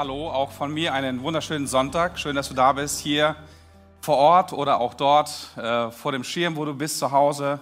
[0.00, 2.18] hallo, auch von mir einen wunderschönen Sonntag.
[2.18, 3.36] Schön, dass du da bist, hier
[4.00, 7.60] vor Ort oder auch dort äh, vor dem Schirm, wo du bist, zu Hause.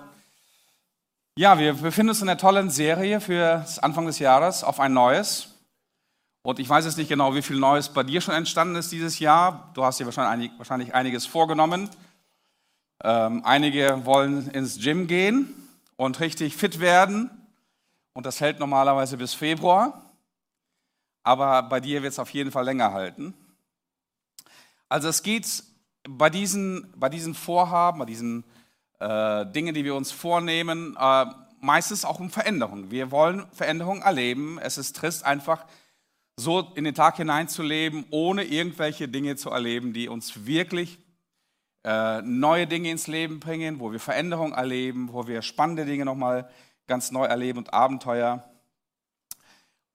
[1.36, 5.48] Ja, wir befinden uns in einer tollen Serie für Anfang des Jahres auf ein neues.
[6.42, 9.18] Und ich weiß jetzt nicht genau, wie viel Neues bei dir schon entstanden ist dieses
[9.18, 9.72] Jahr.
[9.74, 11.90] Du hast dir wahrscheinlich, wahrscheinlich einiges vorgenommen.
[13.02, 17.30] Ähm, einige wollen ins Gym gehen und richtig fit werden.
[18.12, 20.07] Und das hält normalerweise bis Februar
[21.22, 23.34] aber bei dir wird es auf jeden Fall länger halten.
[24.88, 25.62] Also es geht
[26.08, 28.44] bei diesen, bei diesen Vorhaben, bei diesen
[29.00, 31.26] äh, Dingen, die wir uns vornehmen, äh,
[31.60, 32.90] meistens auch um Veränderung.
[32.90, 34.58] Wir wollen Veränderung erleben.
[34.58, 35.66] Es ist trist, einfach
[36.36, 40.98] so in den Tag hineinzuleben, ohne irgendwelche Dinge zu erleben, die uns wirklich
[41.84, 46.48] äh, neue Dinge ins Leben bringen, wo wir Veränderung erleben, wo wir spannende Dinge nochmal
[46.86, 48.47] ganz neu erleben und Abenteuer.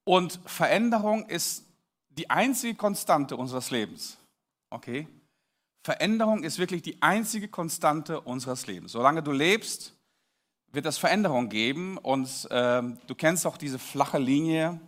[0.03, 1.65] Und Veränderung ist
[2.09, 4.17] die einzige Konstante unseres Lebens.
[4.69, 5.07] Okay?
[5.83, 8.93] Veränderung ist wirklich die einzige Konstante unseres Lebens.
[8.93, 9.93] Solange du lebst,
[10.71, 11.97] wird es Veränderung geben.
[11.97, 14.79] Und ähm, du kennst auch diese flache Linie.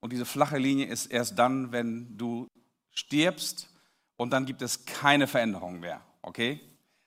[0.00, 2.46] Und diese flache Linie ist erst dann, wenn du
[2.90, 3.68] stirbst
[4.16, 6.00] und dann gibt es keine Veränderung mehr.
[6.22, 6.60] Okay?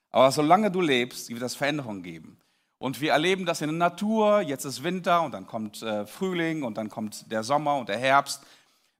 [0.09, 2.38] Aber solange du lebst, wird es Veränderung geben.
[2.84, 4.42] Und wir erleben das in der Natur.
[4.42, 7.98] Jetzt ist Winter und dann kommt äh, Frühling und dann kommt der Sommer und der
[7.98, 8.44] Herbst.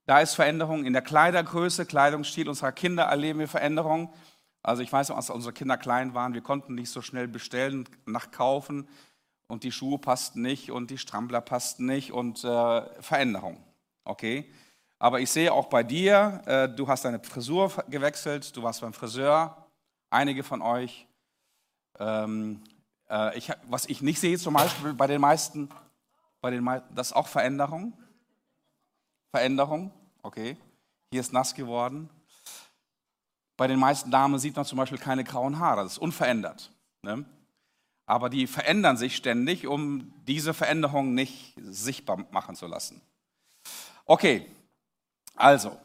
[0.06, 4.10] Da ist Veränderung in der Kleidergröße, Kleidungsstil unserer Kinder erleben wir Veränderung.
[4.62, 7.86] Also ich weiß noch, als unsere Kinder klein waren, wir konnten nicht so schnell bestellen,
[8.06, 8.88] nachkaufen
[9.48, 13.62] und die Schuhe passten nicht und die Strampler passten nicht und äh, Veränderung.
[14.06, 14.50] Okay?
[14.98, 18.94] Aber ich sehe auch bei dir, äh, du hast deine Frisur gewechselt, du warst beim
[18.94, 19.68] Friseur,
[20.08, 21.06] einige von euch.
[21.98, 22.62] Ähm,
[23.10, 25.68] äh, ich, was ich nicht sehe zum Beispiel bei den meisten,
[26.40, 27.96] bei den das ist auch Veränderung.
[29.30, 30.56] Veränderung, okay.
[31.10, 32.10] Hier ist nass geworden.
[33.56, 36.72] Bei den meisten Damen sieht man zum Beispiel keine grauen Haare, das ist unverändert.
[37.02, 37.24] Ne?
[38.06, 43.00] Aber die verändern sich ständig, um diese Veränderung nicht sichtbar machen zu lassen.
[44.06, 44.46] Okay,
[45.34, 45.78] also.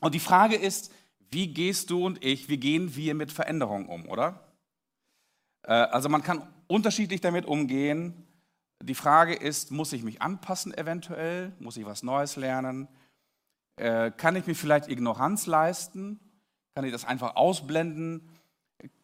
[0.00, 0.92] Und die Frage ist,
[1.30, 4.40] wie gehst du und ich, wie gehen wir mit Veränderungen um, oder?
[5.66, 8.26] Äh, also man kann unterschiedlich damit umgehen.
[8.82, 11.52] Die Frage ist, muss ich mich anpassen eventuell?
[11.58, 12.88] Muss ich was Neues lernen?
[13.76, 16.20] Äh, kann ich mir vielleicht Ignoranz leisten?
[16.74, 18.28] Kann ich das einfach ausblenden?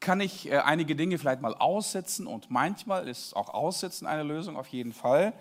[0.00, 2.26] Kann ich äh, einige Dinge vielleicht mal aussetzen?
[2.26, 5.32] Und manchmal ist auch Aussetzen eine Lösung, auf jeden Fall.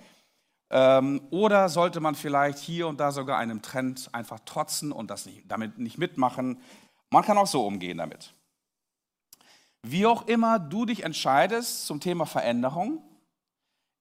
[0.71, 5.25] Ähm, oder sollte man vielleicht hier und da sogar einem Trend einfach trotzen und das
[5.25, 6.61] nicht, damit nicht mitmachen?
[7.09, 8.35] Man kann auch so umgehen damit.
[9.83, 13.01] Wie auch immer du dich entscheidest zum Thema Veränderung,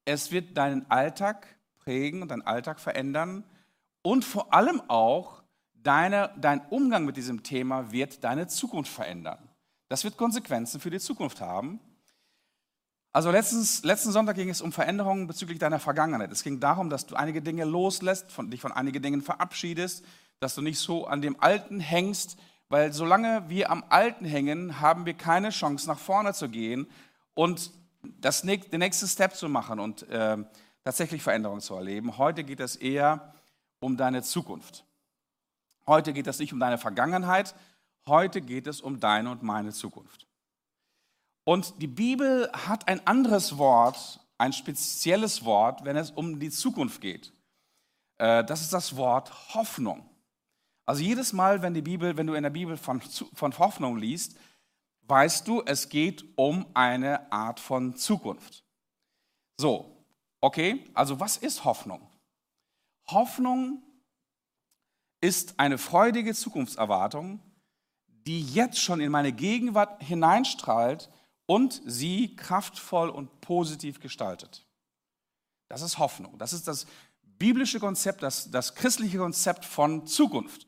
[0.05, 1.47] es wird deinen Alltag
[1.79, 3.45] prägen und deinen Alltag verändern
[4.03, 5.43] und vor allem auch
[5.75, 9.39] deine, dein Umgang mit diesem Thema wird deine Zukunft verändern.
[9.89, 11.81] Das wird Konsequenzen für die Zukunft haben.
[13.13, 16.31] Also letztens, letzten Sonntag ging es um Veränderungen bezüglich deiner Vergangenheit.
[16.31, 20.05] Es ging darum, dass du einige Dinge loslässt, von, dich von einigen Dingen verabschiedest,
[20.41, 22.37] dass du nicht so an dem Alten hängst,
[22.69, 26.87] weil solange wir am Alten hängen, haben wir keine Chance, nach vorne zu gehen
[27.35, 27.71] und
[28.03, 30.37] das, den nächsten Step zu machen und äh,
[30.85, 32.19] tatsächlich Veränderungen zu erleben.
[32.19, 33.33] Heute geht es eher
[33.81, 34.85] um deine Zukunft.
[35.87, 37.55] Heute geht es nicht um deine Vergangenheit,
[38.07, 40.27] heute geht es um deine und meine Zukunft.
[41.45, 47.01] Und die Bibel hat ein anderes Wort, ein spezielles Wort, wenn es um die Zukunft
[47.01, 47.33] geht.
[48.19, 50.08] Äh, das ist das Wort Hoffnung.
[50.89, 53.03] Also jedes Mal, wenn, die Bibel, wenn du in der Bibel von,
[53.35, 54.39] von Hoffnung liest,
[55.03, 58.65] weißt du, es geht um eine Art von Zukunft.
[59.59, 60.03] So,
[60.41, 62.09] okay, also was ist Hoffnung?
[63.07, 63.83] Hoffnung
[65.21, 67.41] ist eine freudige Zukunftserwartung,
[68.07, 71.11] die jetzt schon in meine Gegenwart hineinstrahlt
[71.45, 74.67] und sie kraftvoll und positiv gestaltet.
[75.69, 76.39] Das ist Hoffnung.
[76.39, 76.87] Das ist das
[77.23, 80.68] biblische Konzept, das, das christliche Konzept von Zukunft.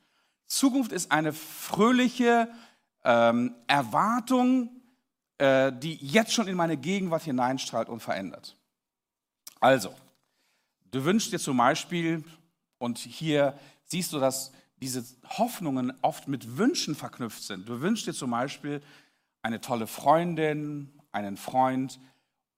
[0.50, 2.48] Zukunft ist eine fröhliche
[3.04, 4.68] ähm, Erwartung,
[5.38, 8.56] äh, die jetzt schon in meine Gegenwart hineinstrahlt und verändert.
[9.60, 9.94] Also,
[10.90, 12.24] du wünschst dir zum Beispiel,
[12.78, 15.04] und hier siehst du, dass diese
[15.38, 17.68] Hoffnungen oft mit Wünschen verknüpft sind.
[17.68, 18.82] Du wünschst dir zum Beispiel
[19.42, 22.00] eine tolle Freundin, einen Freund,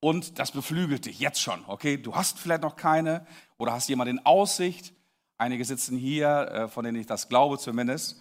[0.00, 1.98] und das beflügelt dich jetzt schon, okay?
[1.98, 3.26] Du hast vielleicht noch keine
[3.58, 4.94] oder hast jemanden in Aussicht
[5.38, 8.20] Einige sitzen hier, äh, von denen ich das glaube zumindest.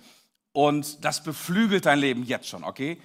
[0.54, 3.02] Und das beflügelt dein Leben jetzt schon, okay?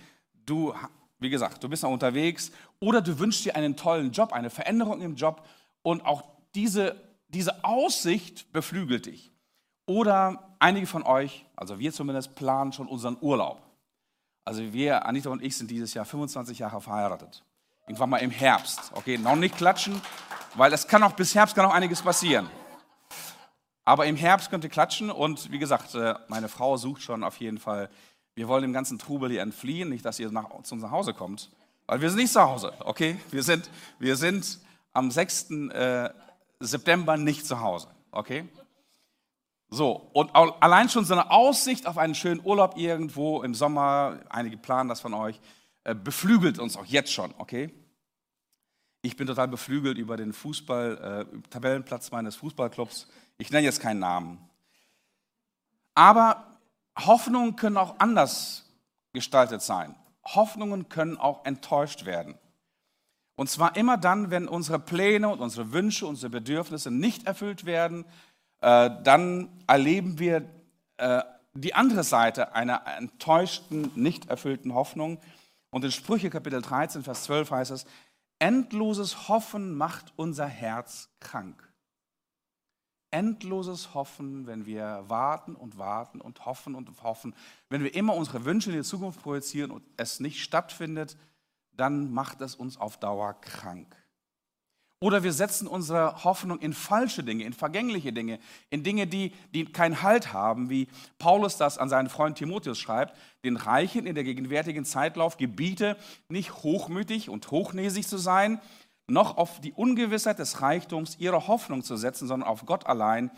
[0.46, 0.74] Du,
[1.18, 2.50] wie gesagt, du bist noch unterwegs
[2.80, 5.46] oder du wünschst dir einen tollen Job, eine Veränderung im Job
[5.82, 6.24] und auch
[6.54, 9.32] diese, diese Aussicht beflügelt dich.
[9.86, 13.62] Oder einige von euch, also wir zumindest, planen schon unseren Urlaub.
[14.44, 17.44] Also wir, Anita und ich, sind dieses Jahr 25 Jahre verheiratet.
[17.86, 18.90] Irgendwann mal im Herbst.
[18.94, 20.00] Okay, noch nicht klatschen,
[20.54, 22.48] weil es kann auch bis Herbst kann auch einiges passieren.
[23.86, 27.38] Aber im Herbst könnt ihr klatschen und wie gesagt, äh, meine Frau sucht schon auf
[27.38, 27.88] jeden Fall.
[28.34, 31.14] Wir wollen dem ganzen Trubel hier entfliehen, nicht, dass ihr nach, zu uns nach Hause
[31.14, 31.50] kommt,
[31.86, 33.16] weil wir sind nicht zu Hause, okay?
[33.30, 34.58] Wir sind, wir sind
[34.92, 35.50] am 6.
[35.70, 36.10] Äh,
[36.58, 38.48] September nicht zu Hause, okay?
[39.68, 44.56] So, und allein schon so eine Aussicht auf einen schönen Urlaub irgendwo im Sommer, einige
[44.56, 45.40] planen das von euch,
[45.84, 47.72] äh, beflügelt uns auch jetzt schon, okay?
[49.02, 53.06] Ich bin total beflügelt über den Fußball, äh, Tabellenplatz meines Fußballclubs.
[53.38, 54.38] Ich nenne jetzt keinen Namen.
[55.94, 56.58] Aber
[56.98, 58.64] Hoffnungen können auch anders
[59.12, 59.94] gestaltet sein.
[60.24, 62.36] Hoffnungen können auch enttäuscht werden.
[63.36, 68.06] Und zwar immer dann, wenn unsere Pläne und unsere Wünsche, unsere Bedürfnisse nicht erfüllt werden,
[68.60, 70.48] äh, dann erleben wir
[70.96, 71.22] äh,
[71.52, 75.18] die andere Seite einer enttäuschten, nicht erfüllten Hoffnung.
[75.70, 77.86] Und in Sprüche Kapitel 13, Vers 12 heißt es,
[78.38, 81.65] endloses Hoffen macht unser Herz krank.
[83.10, 87.34] Endloses Hoffen, wenn wir warten und warten und hoffen und hoffen,
[87.68, 91.16] wenn wir immer unsere Wünsche in die Zukunft projizieren und es nicht stattfindet,
[91.72, 93.96] dann macht es uns auf Dauer krank.
[94.98, 98.38] Oder wir setzen unsere Hoffnung in falsche Dinge, in vergängliche Dinge,
[98.70, 100.88] in Dinge, die, die keinen Halt haben, wie
[101.18, 103.14] Paulus das an seinen Freund Timotheus schreibt,
[103.44, 105.98] den Reichen in der gegenwärtigen Zeitlauf gebiete,
[106.30, 108.58] nicht hochmütig und hochnäsig zu sein,
[109.08, 113.30] noch auf die Ungewissheit des Reichtums ihre Hoffnung zu setzen, sondern auf Gott allein,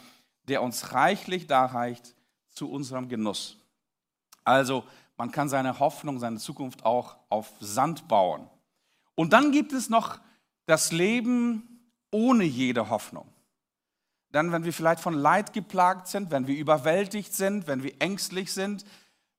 [0.49, 2.15] der uns reichlich darreicht
[2.49, 3.59] zu unserem Genuss.
[4.45, 4.85] Also
[5.17, 8.49] man kann seine Hoffnung, seine Zukunft auch auf Sand bauen.
[9.15, 10.19] Und dann gibt es noch
[10.67, 13.27] das Leben ohne jede Hoffnung.
[14.31, 18.53] Dann, wenn wir vielleicht von Leid geplagt sind, wenn wir überwältigt sind, wenn wir ängstlich
[18.53, 18.85] sind,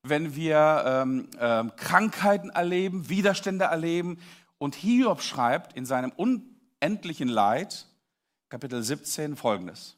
[0.02, 4.18] wenn wir ähm, ähm, Krankheiten erleben, Widerstände erleben.
[4.60, 7.86] Und Hiob schreibt in seinem unendlichen Leid,
[8.50, 9.96] Kapitel 17, folgendes.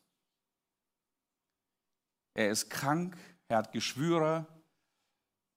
[2.34, 3.16] Er ist krank,
[3.48, 4.46] er hat Geschwüre,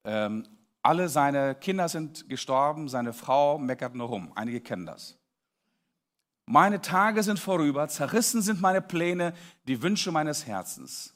[0.05, 0.47] ähm,
[0.81, 4.31] alle seine Kinder sind gestorben, seine Frau meckert nur rum.
[4.33, 5.19] Einige kennen das.
[6.47, 9.35] Meine Tage sind vorüber, zerrissen sind meine Pläne,
[9.67, 11.13] die Wünsche meines Herzens.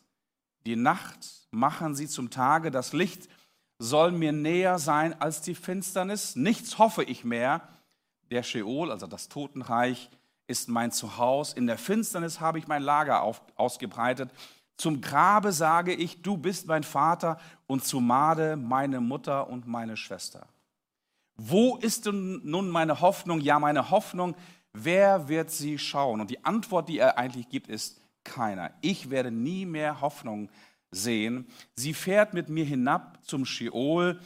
[0.68, 3.28] Die Nacht machen sie zum Tage, das Licht
[3.80, 6.36] soll mir näher sein als die Finsternis.
[6.36, 7.68] Nichts hoffe ich mehr.
[8.32, 10.10] Der Sheol, also das Totenreich,
[10.48, 11.56] ist mein Zuhause.
[11.58, 14.32] In der Finsternis habe ich mein Lager auf, ausgebreitet.
[14.78, 17.38] Zum Grabe sage ich, du bist mein Vater
[17.68, 20.48] und zu Made meine Mutter und meine Schwester.
[21.36, 23.42] Wo ist denn nun meine Hoffnung?
[23.42, 24.36] Ja, meine Hoffnung,
[24.74, 26.22] wer wird sie schauen?
[26.22, 28.72] Und die Antwort, die er eigentlich gibt, ist keiner.
[28.82, 30.50] Ich werde nie mehr Hoffnung
[30.92, 31.48] sehen.
[31.76, 34.20] Sie fährt mit mir hinab zum Scheol,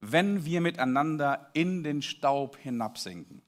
[0.00, 3.42] wenn wir miteinander in den Staub hinabsinken.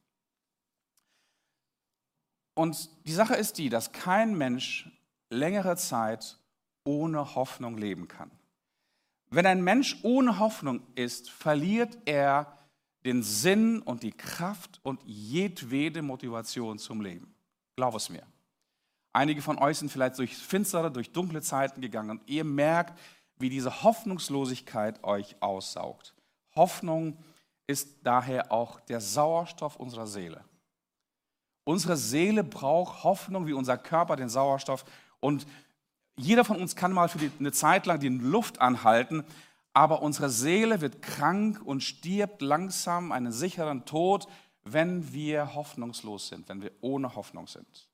[2.54, 4.90] Und die Sache ist die, dass kein Mensch
[5.30, 6.38] längere Zeit
[6.84, 8.30] ohne Hoffnung leben kann.
[9.30, 12.58] Wenn ein Mensch ohne Hoffnung ist, verliert er
[13.04, 17.34] den Sinn und die Kraft und jedwede Motivation zum Leben.
[17.76, 18.26] Glaub es mir.
[19.12, 22.98] Einige von euch sind vielleicht durch finstere, durch dunkle Zeiten gegangen und ihr merkt,
[23.38, 26.14] wie diese Hoffnungslosigkeit euch aussaugt.
[26.54, 27.18] Hoffnung
[27.66, 30.44] ist daher auch der Sauerstoff unserer Seele.
[31.64, 34.84] Unsere Seele braucht Hoffnung wie unser Körper den Sauerstoff.
[35.20, 35.46] Und
[36.16, 39.24] jeder von uns kann mal für eine Zeit lang die Luft anhalten,
[39.72, 44.26] aber unsere Seele wird krank und stirbt langsam einen sicheren Tod,
[44.64, 47.88] wenn wir hoffnungslos sind, wenn wir ohne Hoffnung sind.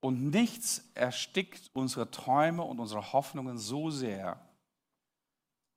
[0.00, 4.40] Und nichts erstickt unsere Träume und unsere Hoffnungen so sehr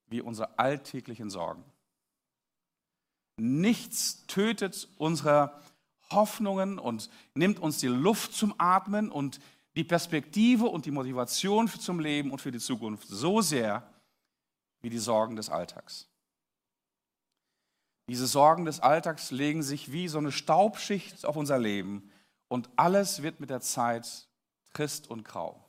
[0.07, 1.63] wie unsere alltäglichen Sorgen.
[3.37, 5.59] Nichts tötet unsere
[6.11, 9.39] Hoffnungen und nimmt uns die Luft zum Atmen und
[9.75, 13.87] die Perspektive und die Motivation zum Leben und für die Zukunft so sehr
[14.81, 16.07] wie die Sorgen des Alltags.
[18.09, 22.11] Diese Sorgen des Alltags legen sich wie so eine Staubschicht auf unser Leben
[22.49, 24.27] und alles wird mit der Zeit
[24.73, 25.63] trist und grau.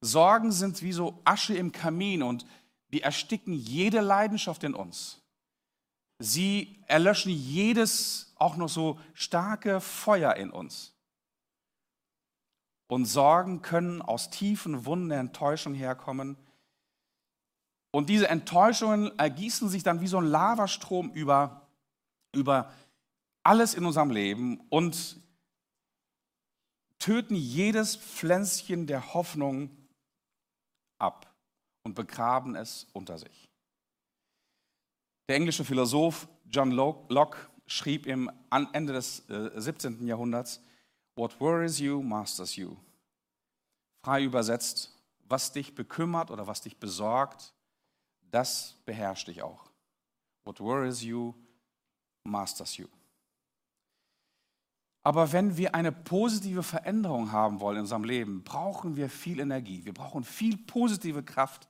[0.00, 2.46] Sorgen sind wie so Asche im Kamin und
[2.92, 5.20] die ersticken jede Leidenschaft in uns.
[6.18, 10.94] Sie erlöschen jedes auch noch so starke Feuer in uns.
[12.88, 16.36] Und Sorgen können aus tiefen Wunden der Enttäuschung herkommen.
[17.90, 21.68] Und diese Enttäuschungen ergießen sich dann wie so ein Lavastrom über,
[22.34, 22.72] über
[23.42, 25.20] alles in unserem Leben und
[26.98, 29.70] töten jedes Pflänzchen der Hoffnung
[30.98, 31.32] ab
[31.84, 33.47] und begraben es unter sich.
[35.28, 38.30] Der englische Philosoph John Locke schrieb im
[38.72, 40.02] Ende des 17.
[40.02, 40.62] Äh, Jahrhunderts,
[41.16, 42.76] What worries you masters you.
[44.02, 44.96] Frei übersetzt,
[45.28, 47.52] was dich bekümmert oder was dich besorgt,
[48.30, 49.70] das beherrscht dich auch.
[50.44, 51.34] What worries you
[52.24, 52.86] masters you.
[55.02, 59.84] Aber wenn wir eine positive Veränderung haben wollen in unserem Leben, brauchen wir viel Energie.
[59.84, 61.68] Wir brauchen viel positive Kraft.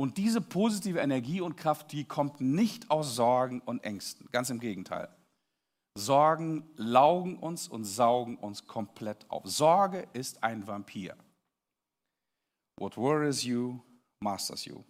[0.00, 4.26] Und diese positive Energie und Kraft, die kommt nicht aus Sorgen und Ängsten.
[4.32, 5.14] Ganz im Gegenteil.
[5.94, 9.42] Sorgen laugen uns und saugen uns komplett auf.
[9.44, 11.14] Sorge ist ein Vampir.
[12.78, 13.78] What worries you,
[14.20, 14.82] masters you.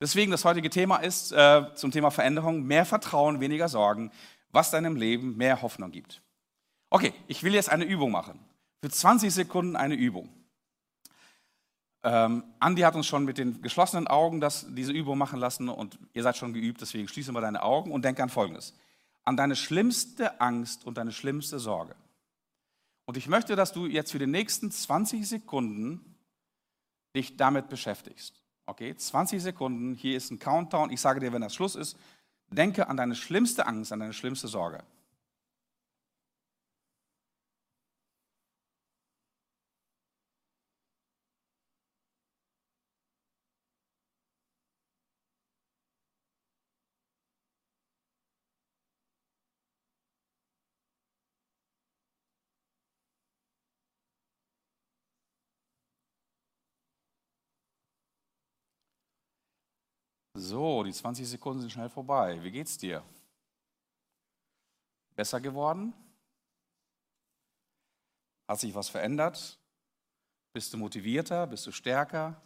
[0.00, 4.12] Deswegen das heutige Thema ist äh, zum Thema Veränderung mehr Vertrauen, weniger Sorgen,
[4.52, 6.22] was deinem Leben mehr Hoffnung gibt.
[6.88, 8.38] Okay, ich will jetzt eine Übung machen.
[8.80, 10.28] Für 20 Sekunden eine Übung.
[12.02, 15.98] Ähm, Andi hat uns schon mit den geschlossenen Augen das, diese Übung machen lassen und
[16.14, 18.74] ihr seid schon geübt, deswegen schließe mal deine Augen und denke an Folgendes.
[19.22, 21.94] An deine schlimmste Angst und deine schlimmste Sorge.
[23.04, 26.16] Und ich möchte, dass du jetzt für die nächsten 20 Sekunden
[27.14, 28.42] dich damit beschäftigst.
[28.66, 30.90] Okay, 20 Sekunden, hier ist ein Countdown.
[30.90, 31.96] Ich sage dir, wenn das Schluss ist,
[32.50, 34.84] denke an deine schlimmste Angst, an deine schlimmste Sorge.
[60.40, 62.42] So, die 20 Sekunden sind schnell vorbei.
[62.42, 63.04] Wie geht's dir?
[65.14, 65.92] Besser geworden?
[68.48, 69.58] Hat sich was verändert?
[70.54, 71.46] Bist du motivierter?
[71.46, 72.40] Bist du stärker?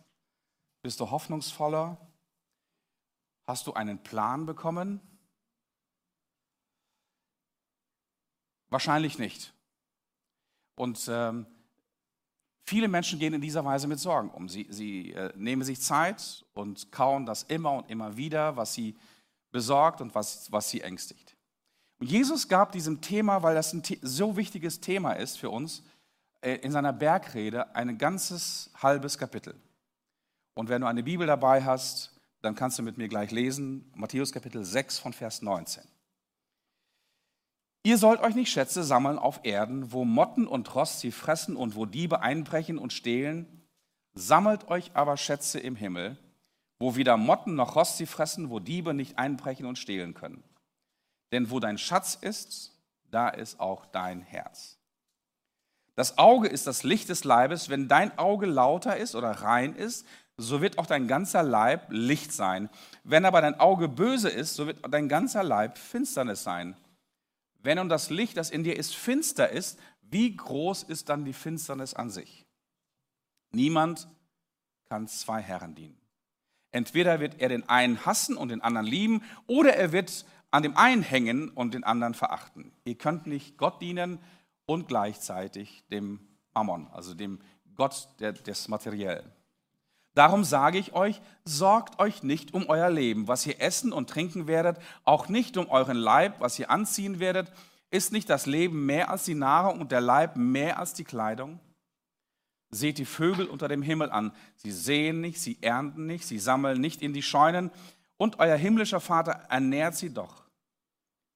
[0.83, 1.97] Bist du hoffnungsvoller?
[3.47, 5.01] Hast du einen Plan bekommen?
[8.71, 9.55] Wahrscheinlich nicht.
[10.75, 11.47] Und ähm,
[12.67, 14.49] Viele Menschen gehen in dieser Weise mit Sorgen um.
[14.49, 18.97] Sie, sie äh, nehmen sich Zeit und kauen das immer und immer wieder, was sie
[19.53, 21.37] besorgt und was, was sie ängstigt.
[21.99, 25.83] Und Jesus gab diesem Thema, weil das ein so wichtiges Thema ist für uns,
[26.41, 29.55] äh, in seiner Bergrede ein ganzes halbes Kapitel.
[30.55, 34.33] Und wenn du eine Bibel dabei hast, dann kannst du mit mir gleich lesen, Matthäus
[34.33, 35.83] Kapitel 6 von Vers 19.
[37.87, 41.77] Ihr sollt euch nicht Schätze sammeln auf Erden, wo Motten und Rost sie fressen und
[41.77, 43.63] wo Diebe einbrechen und stehlen.
[44.15, 46.17] Sammelt euch aber Schätze im Himmel,
[46.79, 50.43] wo weder Motten noch Rost sie fressen, wo Diebe nicht einbrechen und stehlen können.
[51.31, 52.73] Denn wo dein Schatz ist,
[53.11, 54.79] da ist auch dein Herz.
[55.95, 57.69] Das Auge ist das Licht des Leibes.
[57.69, 60.07] Wenn dein Auge lauter ist oder rein ist,
[60.39, 62.71] so wird auch dein ganzer Leib Licht sein.
[63.05, 66.77] Wenn aber dein Auge böse ist, so wird dein ganzer Leib Finsternis sein.
[67.65, 71.33] Wenn nun das Licht, das in dir ist, finster ist, wie groß ist dann die
[71.33, 72.45] Finsternis an sich?
[73.53, 74.07] Niemand
[74.91, 75.99] kann zwei Herren dienen.
[76.73, 80.77] Entweder wird er den einen hassen und den anderen lieben, oder er wird an dem
[80.77, 82.71] einen hängen und den anderen verachten.
[82.85, 84.19] Ihr könnt nicht Gott dienen
[84.67, 86.21] und gleichzeitig dem
[86.53, 87.41] Mammon, also dem
[87.77, 89.33] Gott des Materiellen.
[90.15, 94.47] Darum sage ich euch, sorgt euch nicht um euer Leben, was ihr essen und trinken
[94.47, 97.53] werdet, auch nicht um euren Leib, was ihr anziehen werdet.
[97.91, 101.59] Ist nicht das Leben mehr als die Nahrung und der Leib mehr als die Kleidung?
[102.71, 104.33] Seht die Vögel unter dem Himmel an.
[104.57, 107.71] Sie sehen nicht, sie ernten nicht, sie sammeln nicht in die Scheunen,
[108.17, 110.45] und euer himmlischer Vater ernährt sie doch.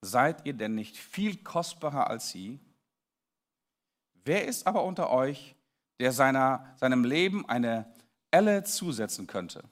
[0.01, 2.61] Seid ihr denn nicht viel kostbarer als sie?
[4.25, 5.57] Wer ist aber unter euch,
[5.99, 7.93] der seiner, seinem Leben eine
[8.31, 9.65] Elle zusetzen könnte,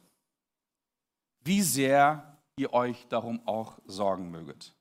[1.41, 4.75] wie sehr ihr euch darum auch sorgen möget.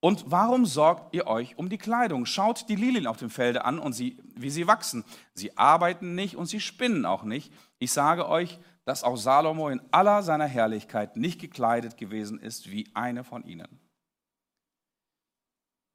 [0.00, 2.26] Und warum sorgt ihr euch um die Kleidung?
[2.26, 5.04] Schaut die Lilien auf dem Felde an und sie, wie sie wachsen.
[5.34, 7.52] Sie arbeiten nicht und sie spinnen auch nicht.
[7.78, 12.88] Ich sage euch, dass auch Salomo in aller seiner Herrlichkeit nicht gekleidet gewesen ist wie
[12.94, 13.80] eine von ihnen.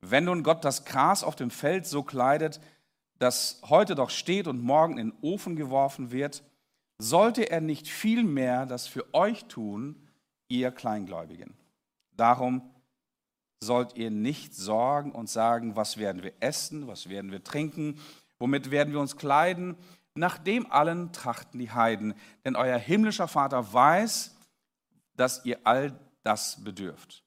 [0.02, 2.60] Wenn nun Gott das Gras auf dem Feld so kleidet,
[3.20, 6.44] das heute doch steht und morgen in den Ofen geworfen wird,
[7.02, 10.08] sollte er nicht viel mehr das für euch tun,
[10.48, 11.56] ihr Kleingläubigen.
[12.16, 12.62] Darum
[13.64, 18.00] sollt ihr nicht sorgen und sagen, was werden wir essen, was werden wir trinken,
[18.40, 19.78] womit werden wir uns kleiden.
[20.14, 24.36] Nach dem allen trachten die Heiden, denn euer himmlischer Vater weiß,
[25.16, 27.24] dass ihr all das bedürft.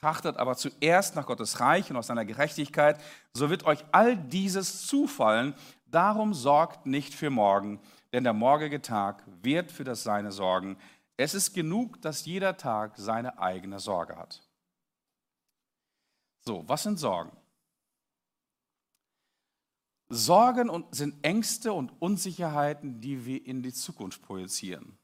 [0.00, 3.00] Trachtet aber zuerst nach Gottes Reich und aus seiner Gerechtigkeit,
[3.34, 5.54] so wird euch all dieses zufallen.
[5.86, 7.80] Darum sorgt nicht für morgen,
[8.14, 10.78] denn der morgige Tag wird für das Seine sorgen.
[11.16, 14.48] Es ist genug, dass jeder Tag seine eigene Sorge hat.
[16.46, 17.36] So, was sind Sorgen?
[20.08, 24.96] Sorgen sind Ängste und Unsicherheiten, die wir in die Zukunft projizieren.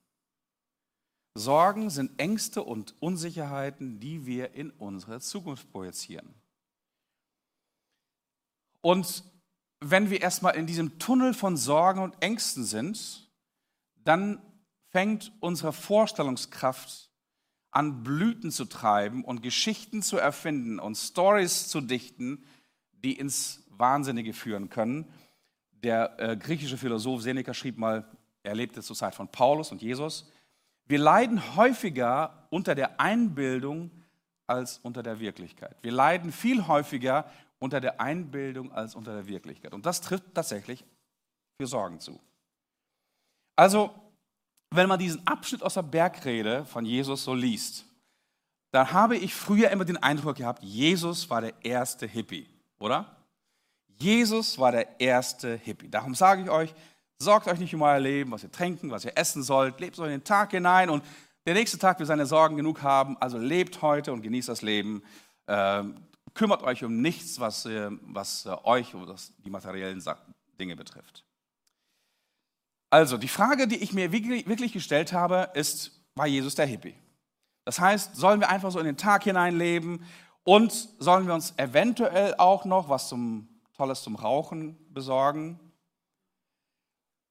[1.34, 6.32] Sorgen sind Ängste und Unsicherheiten, die wir in unsere Zukunft projizieren.
[8.82, 9.24] Und
[9.80, 13.28] wenn wir erstmal in diesem Tunnel von Sorgen und Ängsten sind,
[14.04, 14.40] dann
[14.90, 17.10] fängt unsere Vorstellungskraft
[17.70, 22.44] an Blüten zu treiben und Geschichten zu erfinden und Stories zu dichten,
[22.92, 25.06] die ins Wahnsinnige führen können.
[25.72, 28.04] Der äh, griechische Philosoph Seneca schrieb mal,
[28.42, 30.30] er lebte zur Zeit von Paulus und Jesus,
[30.86, 33.90] wir leiden häufiger unter der Einbildung
[34.46, 35.76] als unter der Wirklichkeit.
[35.82, 37.30] Wir leiden viel häufiger
[37.60, 39.72] unter der Einbildung als unter der Wirklichkeit.
[39.72, 40.84] Und das trifft tatsächlich
[41.60, 42.18] für Sorgen zu.
[43.54, 43.94] Also,
[44.70, 47.84] wenn man diesen Abschnitt aus der Bergrede von Jesus so liest,
[48.72, 52.48] dann habe ich früher immer den Eindruck gehabt, Jesus war der erste Hippie,
[52.78, 53.16] oder?
[53.98, 55.88] Jesus war der erste Hippie.
[55.88, 56.74] Darum sage ich euch,
[57.18, 60.04] sorgt euch nicht um euer Leben, was ihr trinken, was ihr essen sollt, lebt so
[60.04, 61.04] in den Tag hinein und
[61.46, 65.02] der nächste Tag wird seine Sorgen genug haben, also lebt heute und genießt das Leben.
[65.48, 65.96] Ähm,
[66.34, 70.02] kümmert euch um nichts, was, äh, was äh, euch oder die materiellen
[70.58, 71.24] Dinge betrifft.
[72.90, 76.94] Also, die Frage, die ich mir wirklich gestellt habe, ist, war Jesus der Hippie?
[77.64, 80.04] Das heißt, sollen wir einfach so in den Tag hineinleben
[80.42, 85.60] und sollen wir uns eventuell auch noch was zum Tolles zum Rauchen besorgen?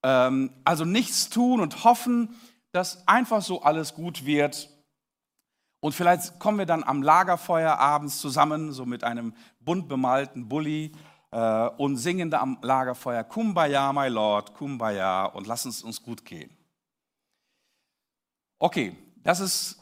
[0.03, 2.35] Ähm, also nichts tun und hoffen,
[2.71, 4.69] dass einfach so alles gut wird
[5.79, 10.91] und vielleicht kommen wir dann am Lagerfeuer abends zusammen, so mit einem bunt bemalten Bulli
[11.31, 16.25] äh, und singen da am Lagerfeuer Kumbaya, my Lord, Kumbaya und lassen es uns gut
[16.25, 16.49] gehen.
[18.59, 19.79] Okay, das ist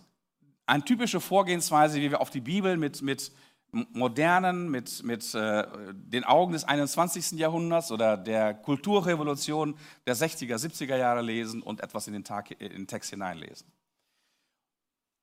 [0.68, 3.32] eine typische Vorgehensweise, wie wir auf die Bibel mit, mit
[3.72, 7.32] modernen, mit, mit äh, den Augen des 21.
[7.40, 12.70] Jahrhunderts oder der Kulturrevolution der 60er, 70er Jahre lesen und etwas in den, Tag, in
[12.70, 13.68] den Text hineinlesen.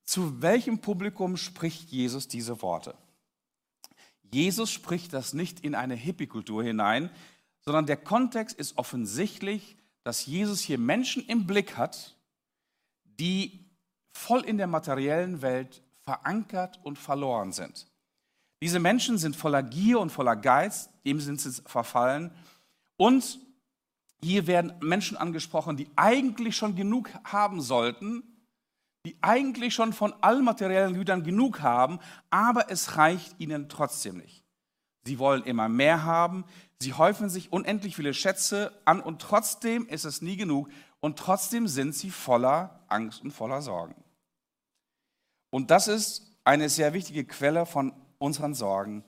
[0.05, 2.95] Zu welchem Publikum spricht Jesus diese Worte?
[4.31, 7.11] Jesus spricht das nicht in eine Hippie-Kultur hinein,
[7.61, 12.17] sondern der Kontext ist offensichtlich, dass Jesus hier Menschen im Blick hat,
[13.05, 13.65] die
[14.13, 17.87] voll in der materiellen Welt verankert und verloren sind.
[18.61, 22.31] Diese Menschen sind voller Gier und voller Geiz, dem sind sie verfallen.
[22.97, 23.39] Und
[24.23, 28.23] hier werden Menschen angesprochen, die eigentlich schon genug haben sollten,
[29.05, 31.99] die eigentlich schon von allen materiellen Gütern genug haben,
[32.31, 34.45] aber es reicht ihnen trotzdem nicht.
[35.05, 36.45] Sie wollen immer mehr haben,
[36.81, 41.69] sie häufen sich unendlich viele Schätze an und trotzdem ist es nie genug und trotzdem
[41.69, 43.95] sind sie voller Angst und voller Sorgen.
[45.51, 49.05] Und das ist eine sehr wichtige Quelle von unseren Sorgen,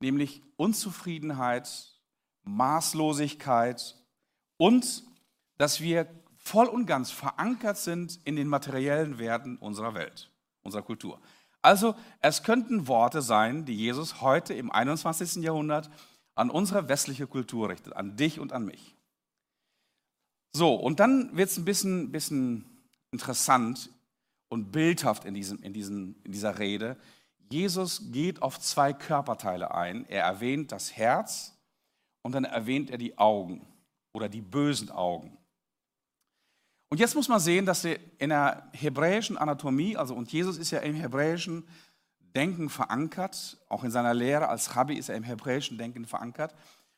[0.00, 1.94] nämlich Unzufriedenheit,
[2.42, 3.96] Maßlosigkeit
[4.56, 5.04] und
[5.58, 6.08] dass wir
[6.46, 10.30] voll und ganz verankert sind in den materiellen Werten unserer Welt,
[10.62, 11.20] unserer Kultur.
[11.60, 15.42] Also es könnten Worte sein, die Jesus heute im 21.
[15.42, 15.90] Jahrhundert
[16.36, 18.94] an unsere westliche Kultur richtet, an dich und an mich.
[20.52, 22.64] So, und dann wird es ein bisschen, bisschen
[23.10, 23.90] interessant
[24.48, 26.96] und bildhaft in, diesem, in, diesen, in dieser Rede.
[27.50, 30.06] Jesus geht auf zwei Körperteile ein.
[30.08, 31.56] Er erwähnt das Herz
[32.22, 33.66] und dann erwähnt er die Augen
[34.12, 35.35] oder die bösen Augen.
[36.88, 40.70] Und jetzt muss man sehen, dass sie in der hebräischen Anatomie, also und Jesus ist
[40.70, 41.66] ja im hebräischen
[42.36, 46.54] Denken verankert, auch in seiner Lehre als Rabbi ist er im hebräischen Denken verankert.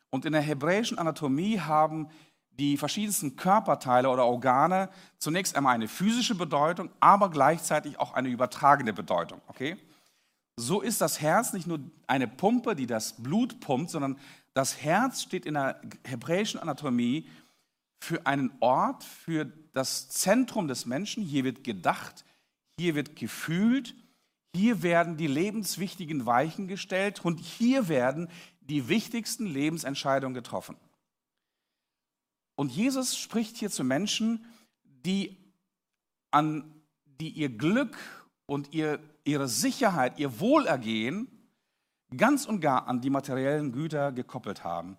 [0.09, 2.09] Und in der hebräischen Anatomie haben
[2.51, 8.91] die verschiedensten Körperteile oder Organe zunächst einmal eine physische Bedeutung, aber gleichzeitig auch eine übertragene
[8.91, 9.41] Bedeutung.
[9.47, 9.77] Okay?
[10.57, 14.17] So ist das Herz nicht nur eine Pumpe, die das Blut pumpt, sondern
[14.53, 17.29] das Herz steht in der hebräischen Anatomie
[17.99, 21.23] für einen Ort, für das Zentrum des Menschen.
[21.23, 22.25] Hier wird gedacht,
[22.77, 23.95] hier wird gefühlt,
[24.55, 28.29] hier werden die lebenswichtigen Weichen gestellt und hier werden
[28.61, 30.75] die wichtigsten Lebensentscheidungen getroffen.
[32.55, 34.45] Und Jesus spricht hier zu Menschen,
[34.83, 35.37] die,
[36.31, 37.97] an, die ihr Glück
[38.45, 41.27] und ihr, ihre Sicherheit, ihr Wohlergehen
[42.15, 44.97] ganz und gar an die materiellen Güter gekoppelt haben.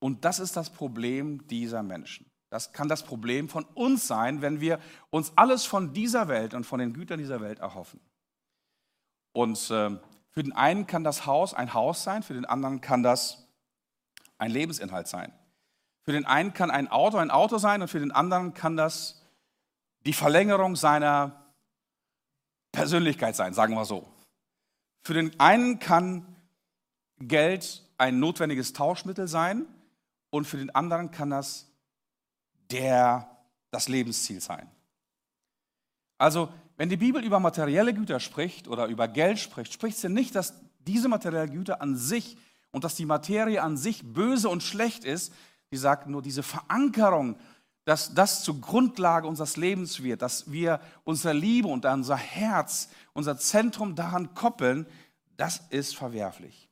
[0.00, 2.27] Und das ist das Problem dieser Menschen.
[2.50, 4.80] Das kann das Problem von uns sein, wenn wir
[5.10, 8.00] uns alles von dieser Welt und von den Gütern dieser Welt erhoffen.
[9.32, 9.90] Und äh,
[10.30, 13.46] für den einen kann das Haus ein Haus sein, für den anderen kann das
[14.38, 15.32] ein Lebensinhalt sein.
[16.04, 19.22] Für den einen kann ein Auto ein Auto sein und für den anderen kann das
[20.06, 21.44] die Verlängerung seiner
[22.72, 24.08] Persönlichkeit sein, sagen wir so.
[25.02, 26.36] Für den einen kann
[27.18, 29.66] Geld ein notwendiges Tauschmittel sein
[30.30, 31.67] und für den anderen kann das
[32.70, 33.28] der,
[33.70, 34.68] das Lebensziel sein.
[36.18, 40.34] Also, wenn die Bibel über materielle Güter spricht oder über Geld spricht, spricht sie nicht,
[40.34, 42.36] dass diese materiellen Güter an sich
[42.70, 45.32] und dass die Materie an sich böse und schlecht ist.
[45.70, 47.36] Sie sagt nur diese Verankerung,
[47.84, 53.38] dass das zur Grundlage unseres Lebens wird, dass wir unsere Liebe und unser Herz, unser
[53.38, 54.86] Zentrum daran koppeln,
[55.36, 56.68] das ist verwerflich.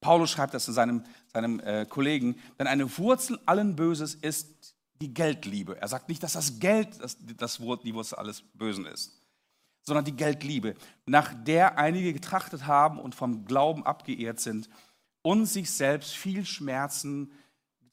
[0.00, 5.12] Paulus schreibt das in seinem, seinem äh, Kollegen, denn eine Wurzel allen Böses ist die
[5.12, 5.80] Geldliebe.
[5.80, 9.20] Er sagt nicht, dass das Geld das, das Wort, die Wurzel alles Bösen ist,
[9.82, 10.74] sondern die Geldliebe,
[11.06, 14.68] nach der einige getrachtet haben und vom Glauben abgeehrt sind
[15.22, 17.32] und sich selbst viel Schmerzen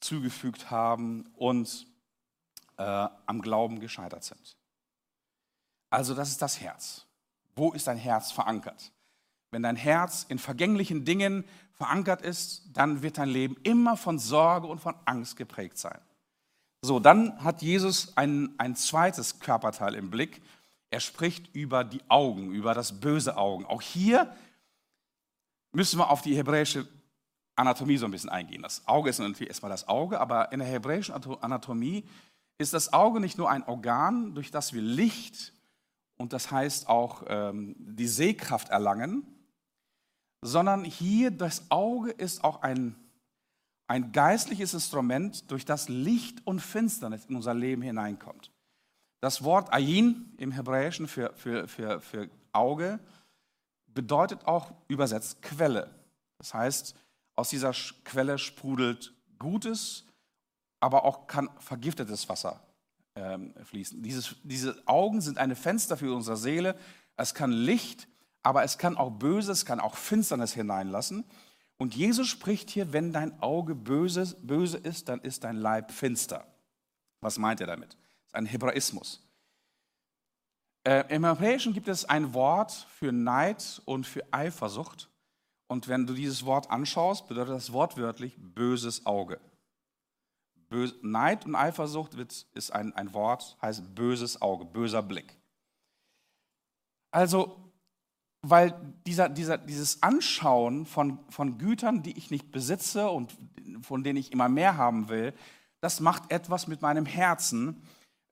[0.00, 1.86] zugefügt haben und
[2.76, 2.82] äh,
[3.26, 4.56] am Glauben gescheitert sind.
[5.90, 7.06] Also das ist das Herz.
[7.54, 8.92] Wo ist dein Herz verankert?
[9.50, 14.66] Wenn dein Herz in vergänglichen Dingen verankert ist, dann wird dein Leben immer von Sorge
[14.66, 16.00] und von Angst geprägt sein.
[16.84, 20.42] So, dann hat Jesus ein, ein zweites Körperteil im Blick.
[20.90, 23.64] Er spricht über die Augen, über das böse Augen.
[23.64, 24.34] Auch hier
[25.70, 26.88] müssen wir auf die hebräische
[27.54, 28.62] Anatomie so ein bisschen eingehen.
[28.62, 32.04] Das Auge ist natürlich erstmal das Auge, aber in der hebräischen Anatomie
[32.58, 35.52] ist das Auge nicht nur ein Organ, durch das wir Licht
[36.16, 39.26] und das heißt auch ähm, die Sehkraft erlangen,
[40.40, 42.96] sondern hier das Auge ist auch ein
[43.86, 48.50] ein geistliches Instrument, durch das Licht und Finsternis in unser Leben hineinkommt.
[49.20, 52.98] Das Wort Ayin im Hebräischen für, für, für, für Auge
[53.86, 55.90] bedeutet auch übersetzt Quelle.
[56.38, 56.94] Das heißt,
[57.34, 57.72] aus dieser
[58.04, 60.04] Quelle sprudelt Gutes,
[60.80, 62.60] aber auch kann vergiftetes Wasser
[63.14, 64.02] ähm, fließen.
[64.02, 66.76] Dieses, diese Augen sind eine Fenster für unsere Seele.
[67.16, 68.08] Es kann Licht,
[68.42, 71.24] aber es kann auch Böses, kann auch Finsternis hineinlassen.
[71.82, 76.46] Und Jesus spricht hier, wenn dein Auge böse, böse ist, dann ist dein Leib finster.
[77.20, 77.94] Was meint er damit?
[77.94, 79.20] Das ist ein Hebraismus.
[80.84, 85.10] Äh, Im Hebräischen gibt es ein Wort für Neid und für Eifersucht.
[85.66, 89.40] Und wenn du dieses Wort anschaust, bedeutet das wortwörtlich böses Auge.
[90.54, 95.36] Böse, Neid und Eifersucht wird, ist ein, ein Wort, heißt böses Auge, böser Blick.
[97.10, 97.71] Also
[98.42, 98.74] weil
[99.06, 103.32] dieser, dieser, dieses Anschauen von, von Gütern, die ich nicht besitze und
[103.82, 105.32] von denen ich immer mehr haben will,
[105.80, 107.82] das macht etwas mit meinem Herzen.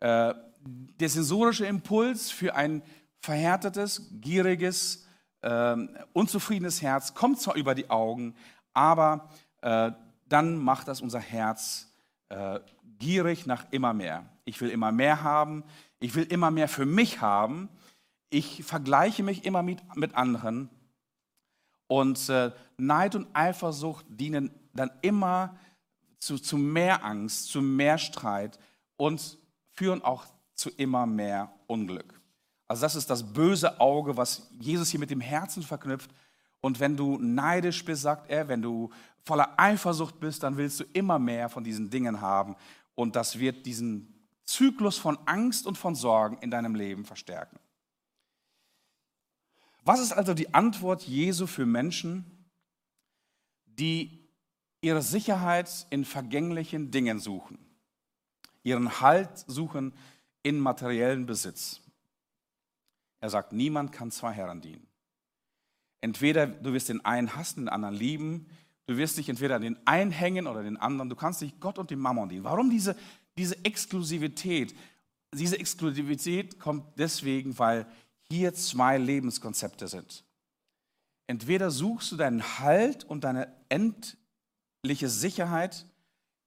[0.00, 2.82] Äh, der sensorische Impuls für ein
[3.20, 5.06] verhärtetes, gieriges,
[5.42, 5.76] äh,
[6.12, 8.34] unzufriedenes Herz kommt zwar über die Augen,
[8.74, 9.28] aber
[9.62, 9.92] äh,
[10.28, 11.92] dann macht das unser Herz
[12.28, 12.60] äh,
[12.98, 14.24] gierig nach immer mehr.
[14.44, 15.64] Ich will immer mehr haben,
[16.00, 17.68] ich will immer mehr für mich haben
[18.30, 20.70] ich vergleiche mich immer mit, mit anderen
[21.88, 25.56] und äh, Neid und Eifersucht dienen dann immer
[26.18, 28.58] zu, zu mehr Angst, zu mehr Streit
[28.96, 29.38] und
[29.72, 32.20] führen auch zu immer mehr Unglück.
[32.68, 36.10] Also das ist das böse Auge, was Jesus hier mit dem Herzen verknüpft.
[36.60, 38.90] Und wenn du neidisch bist, sagt er, wenn du
[39.24, 42.54] voller Eifersucht bist, dann willst du immer mehr von diesen Dingen haben.
[42.94, 44.14] Und das wird diesen
[44.44, 47.58] Zyklus von Angst und von Sorgen in deinem Leben verstärken.
[49.84, 52.24] Was ist also die Antwort Jesu für Menschen,
[53.66, 54.28] die
[54.82, 57.58] ihre Sicherheit in vergänglichen Dingen suchen,
[58.62, 59.92] ihren Halt suchen
[60.42, 61.80] in materiellen Besitz?
[63.20, 64.86] Er sagt, niemand kann zwei Herren dienen.
[66.00, 68.46] Entweder du wirst den einen hassen, den anderen lieben,
[68.86, 71.78] du wirst dich entweder an den einen hängen oder den anderen, du kannst nicht Gott
[71.78, 72.44] und dem Mammon dienen.
[72.44, 72.96] Warum diese,
[73.36, 74.74] diese Exklusivität?
[75.34, 77.86] Diese Exklusivität kommt deswegen, weil
[78.30, 80.24] hier zwei Lebenskonzepte sind.
[81.26, 85.86] Entweder suchst du deinen Halt und deine endliche Sicherheit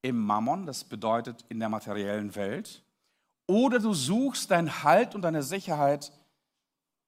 [0.02, 2.84] im Mammon, das bedeutet in der materiellen Welt,
[3.48, 6.12] oder du suchst deinen Halt und deine Sicherheit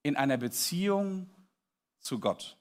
[0.03, 1.29] in einer Beziehung
[1.99, 2.57] zu Gott.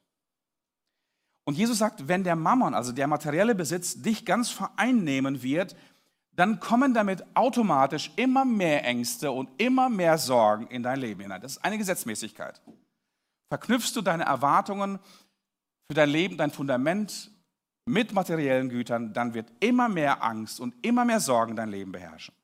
[1.44, 5.76] Und Jesus sagt, wenn der Mammon, also der materielle Besitz, dich ganz vereinnehmen wird,
[6.36, 11.40] dann kommen damit automatisch immer mehr Ängste und immer mehr Sorgen in dein Leben hinein.
[11.40, 12.60] Das ist eine Gesetzmäßigkeit.
[13.48, 14.98] Verknüpfst du deine Erwartungen
[15.88, 17.30] für dein Leben, dein Fundament
[17.86, 22.34] mit materiellen Gütern, dann wird immer mehr Angst und immer mehr Sorgen dein Leben beherrschen.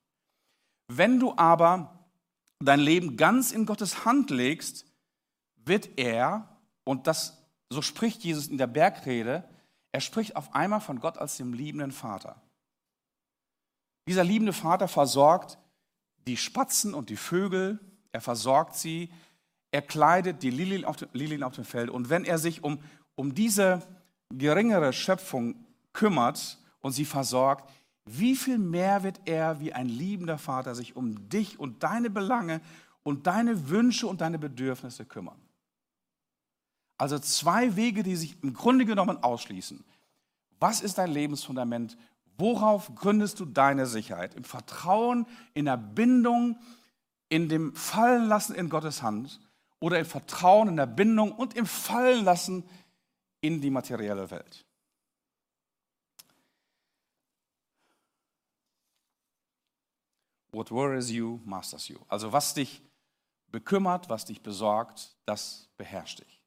[0.88, 1.98] Wenn du aber
[2.58, 4.86] dein Leben ganz in Gottes Hand legst,
[5.64, 6.48] wird er,
[6.84, 9.44] und das, so spricht Jesus in der Bergrede,
[9.92, 12.40] er spricht auf einmal von Gott als dem liebenden Vater.
[14.10, 15.56] Dieser liebende Vater versorgt
[16.26, 17.78] die Spatzen und die Vögel,
[18.10, 19.08] er versorgt sie,
[19.70, 21.90] er kleidet die Lilien auf, Lilien auf dem Feld.
[21.90, 22.80] Und wenn er sich um,
[23.14, 23.86] um diese
[24.30, 27.70] geringere Schöpfung kümmert und sie versorgt,
[28.04, 32.60] wie viel mehr wird er wie ein liebender Vater sich um dich und deine Belange
[33.04, 35.40] und deine Wünsche und deine Bedürfnisse kümmern?
[36.98, 39.84] Also zwei Wege, die sich im Grunde genommen ausschließen.
[40.58, 41.96] Was ist dein Lebensfundament?
[42.40, 44.34] Worauf gründest du deine Sicherheit?
[44.34, 46.58] Im Vertrauen, in der Bindung,
[47.28, 49.40] in dem Fallenlassen in Gottes Hand
[49.78, 52.64] oder im Vertrauen, in der Bindung und im Fallenlassen
[53.42, 54.64] in die materielle Welt?
[60.52, 61.98] What worries you, masters you.
[62.08, 62.82] Also was dich
[63.48, 66.40] bekümmert, was dich besorgt, das beherrscht dich.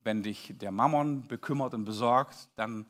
[0.00, 2.86] Wenn dich der Mammon bekümmert und besorgt, dann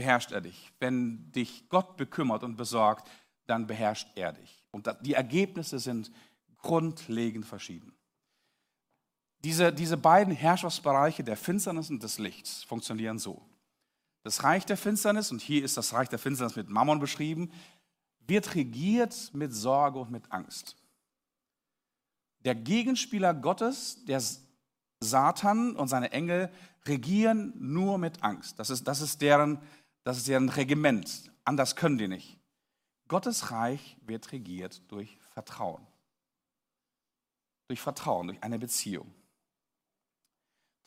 [0.00, 0.72] beherrscht er dich.
[0.78, 3.06] Wenn dich Gott bekümmert und besorgt,
[3.46, 4.64] dann beherrscht er dich.
[4.70, 6.10] Und die Ergebnisse sind
[6.56, 7.92] grundlegend verschieden.
[9.44, 13.46] Diese, diese beiden Herrschaftsbereiche der Finsternis und des Lichts funktionieren so.
[14.22, 17.52] Das Reich der Finsternis, und hier ist das Reich der Finsternis mit Mammon beschrieben,
[18.26, 20.76] wird regiert mit Sorge und mit Angst.
[22.46, 24.22] Der Gegenspieler Gottes, der
[25.00, 26.50] Satan und seine Engel
[26.86, 28.58] regieren nur mit Angst.
[28.58, 29.58] Das ist, das ist, deren,
[30.04, 31.30] das ist deren Regiment.
[31.44, 32.38] Anders können die nicht.
[33.08, 35.86] Gottes Reich wird regiert durch Vertrauen.
[37.68, 39.12] Durch Vertrauen, durch eine Beziehung.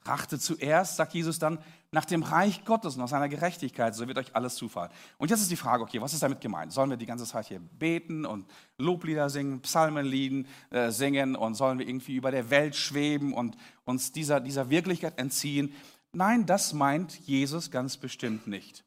[0.03, 1.59] Trachtet zuerst, sagt Jesus dann,
[1.91, 4.91] nach dem Reich Gottes nach seiner Gerechtigkeit, so wird euch alles zufallen.
[5.17, 6.73] Und jetzt ist die Frage, okay, was ist damit gemeint?
[6.73, 8.45] Sollen wir die ganze Zeit hier beten und
[8.77, 14.11] Loblieder singen, Psalmenlieden äh, singen und sollen wir irgendwie über der Welt schweben und uns
[14.11, 15.73] dieser, dieser Wirklichkeit entziehen?
[16.11, 18.83] Nein, das meint Jesus ganz bestimmt nicht.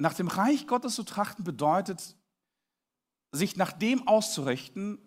[0.00, 2.16] Nach dem Reich Gottes zu trachten bedeutet,
[3.32, 4.98] sich nach dem auszurichten,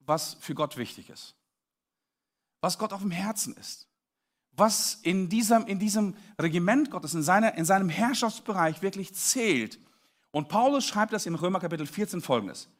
[0.00, 1.36] was für Gott wichtig ist
[2.64, 3.86] was Gott auf dem Herzen ist,
[4.52, 9.78] was in diesem, in diesem Regiment Gottes, in, seiner, in seinem Herrschaftsbereich wirklich zählt.
[10.30, 12.70] Und Paulus schreibt das im Römer Kapitel 14 folgendes.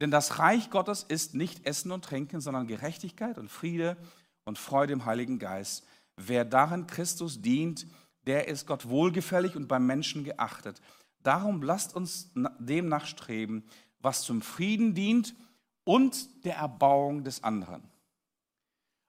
[0.00, 3.98] Denn das Reich Gottes ist nicht Essen und Trinken, sondern Gerechtigkeit und Friede
[4.46, 5.84] und Freude im Heiligen Geist.
[6.16, 7.86] Wer darin Christus dient,
[8.26, 10.80] der ist Gott wohlgefällig und beim Menschen geachtet.
[11.22, 13.64] Darum lasst uns dem nachstreben,
[14.00, 15.34] was zum Frieden dient
[15.84, 17.82] und der Erbauung des anderen.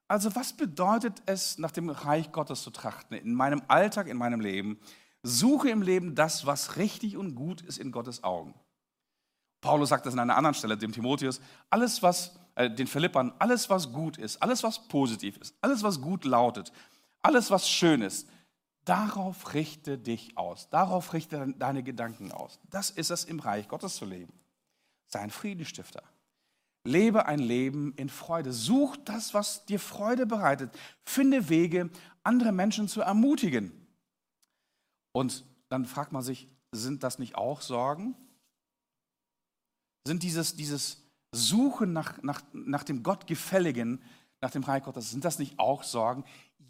[0.08, 3.18] Also was bedeutet es, nach dem Reich Gottes zu trachten?
[3.18, 4.80] In meinem Alltag, in meinem Leben,
[5.22, 8.54] suche im Leben das, was richtig und gut ist in Gottes Augen.
[9.60, 13.70] Paulus sagt das an einer anderen Stelle, dem Timotheus, alles was, äh, den Philippern, alles
[13.70, 16.72] was gut ist, alles was positiv ist, alles was gut lautet,
[17.22, 18.30] alles was schön ist,
[18.88, 22.60] darauf richte dich aus, darauf richte deine Gedanken aus.
[22.70, 24.34] Das ist es, im Reich Gottes zu leben.
[25.08, 26.04] Sei ein Friedenstifter.
[26.84, 28.54] Lebe ein Leben in Freude.
[28.54, 30.78] Such das, was dir Freude bereitet.
[31.04, 31.90] Finde Wege,
[32.24, 33.88] andere Menschen zu ermutigen.
[35.12, 38.16] Und dann fragt man sich, sind das nicht auch Sorgen?
[40.06, 44.02] Sind dieses, dieses Suchen nach, nach, nach dem Gottgefälligen,
[44.40, 46.24] nach dem Reich Gottes, sind das nicht auch Sorgen?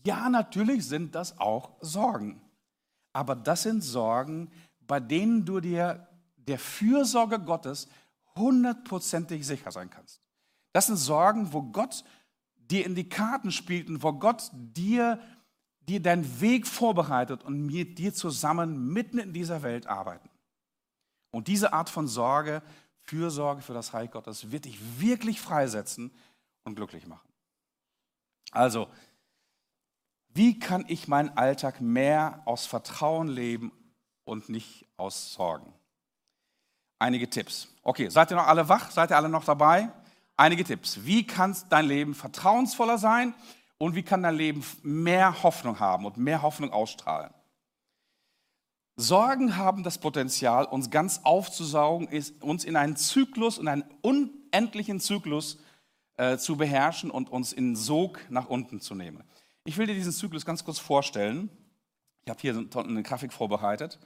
[0.05, 2.41] Ja, natürlich sind das auch Sorgen.
[3.13, 7.87] Aber das sind Sorgen, bei denen du dir der Fürsorge Gottes
[8.35, 10.21] hundertprozentig sicher sein kannst.
[10.73, 12.03] Das sind Sorgen, wo Gott
[12.55, 15.19] dir in die Karten spielt und wo Gott dir,
[15.81, 20.29] dir deinen Weg vorbereitet und mit dir zusammen mitten in dieser Welt arbeiten.
[21.31, 22.61] Und diese Art von Sorge,
[23.01, 26.11] Fürsorge für das Reich Gottes wird dich wirklich freisetzen
[26.63, 27.27] und glücklich machen.
[28.51, 28.87] Also,
[30.37, 33.71] wie kann ich meinen Alltag mehr aus Vertrauen leben
[34.23, 35.73] und nicht aus Sorgen?
[36.99, 37.67] einige Tipps.
[37.83, 38.91] Okay, seid ihr noch alle wach?
[38.91, 39.89] Seid ihr alle noch dabei?
[40.35, 40.99] Einige Tipps.
[41.03, 43.33] Wie kann dein Leben vertrauensvoller sein
[43.77, 47.33] und wie kann dein Leben mehr Hoffnung haben und mehr Hoffnung ausstrahlen?
[48.95, 52.09] Sorgen haben das Potenzial, uns ganz aufzusaugen,
[52.41, 55.59] uns in einen Zyklus, in einen unendlichen Zyklus
[56.17, 59.23] äh, zu beherrschen und uns in Sog nach unten zu nehmen.
[59.67, 61.49] Ich will dir diesen Zyklus ganz kurz vorstellen.
[62.23, 63.99] Ich habe hier eine Grafik vorbereitet.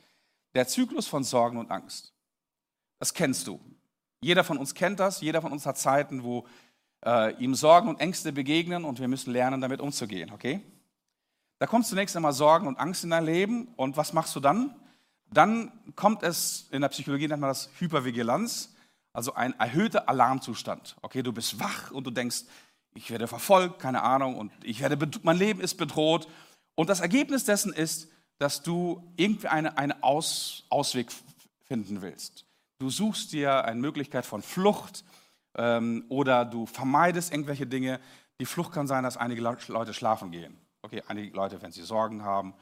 [0.56, 2.15] Der Zyklus von Sorgen und Angst.
[2.97, 3.60] Das kennst du.
[4.21, 5.21] Jeder von uns kennt das.
[5.21, 6.47] Jeder von uns hat Zeiten, wo
[7.06, 10.32] äh, ihm Sorgen und Ängste begegnen und wir müssen lernen, damit umzugehen.
[10.32, 10.62] Okay?
[11.60, 13.67] Da kommt zunächst einmal Sorgen und Angst in dein Leben.
[13.76, 14.74] Und was machst du dann?
[15.32, 18.74] Dann kommt es, in der Psychologie nennt man das Hypervigilanz,
[19.13, 20.95] also ein erhöhter Alarmzustand.
[21.04, 22.45] Okay, du bist wach und du denkst,
[22.93, 26.27] ich werde verfolgt, keine Ahnung, und ich werde, mein Leben ist bedroht.
[26.75, 31.12] Und das Ergebnis dessen ist, dass du irgendwie einen eine Aus, Ausweg
[31.65, 32.45] finden willst.
[32.80, 35.06] Du suchst dir eine Möglichkeit von Flucht
[35.56, 37.99] ähm, oder du vermeidest irgendwelche Dinge.
[38.39, 40.58] Die Flucht kann sein, dass einige Leute schlafen gehen.
[40.82, 42.56] Okay, einige Leute, wenn sie Sorgen haben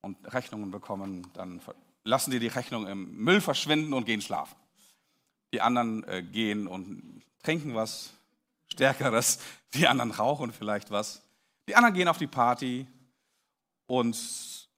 [0.00, 1.60] und Rechnungen bekommen, dann
[2.04, 4.56] lassen die die Rechnung im Müll verschwinden und gehen schlafen.
[5.52, 8.15] Die anderen äh, gehen und trinken was
[8.72, 9.38] Stärkeres.
[9.74, 11.22] Die anderen rauchen vielleicht was.
[11.68, 12.86] Die anderen gehen auf die Party.
[13.86, 14.16] Und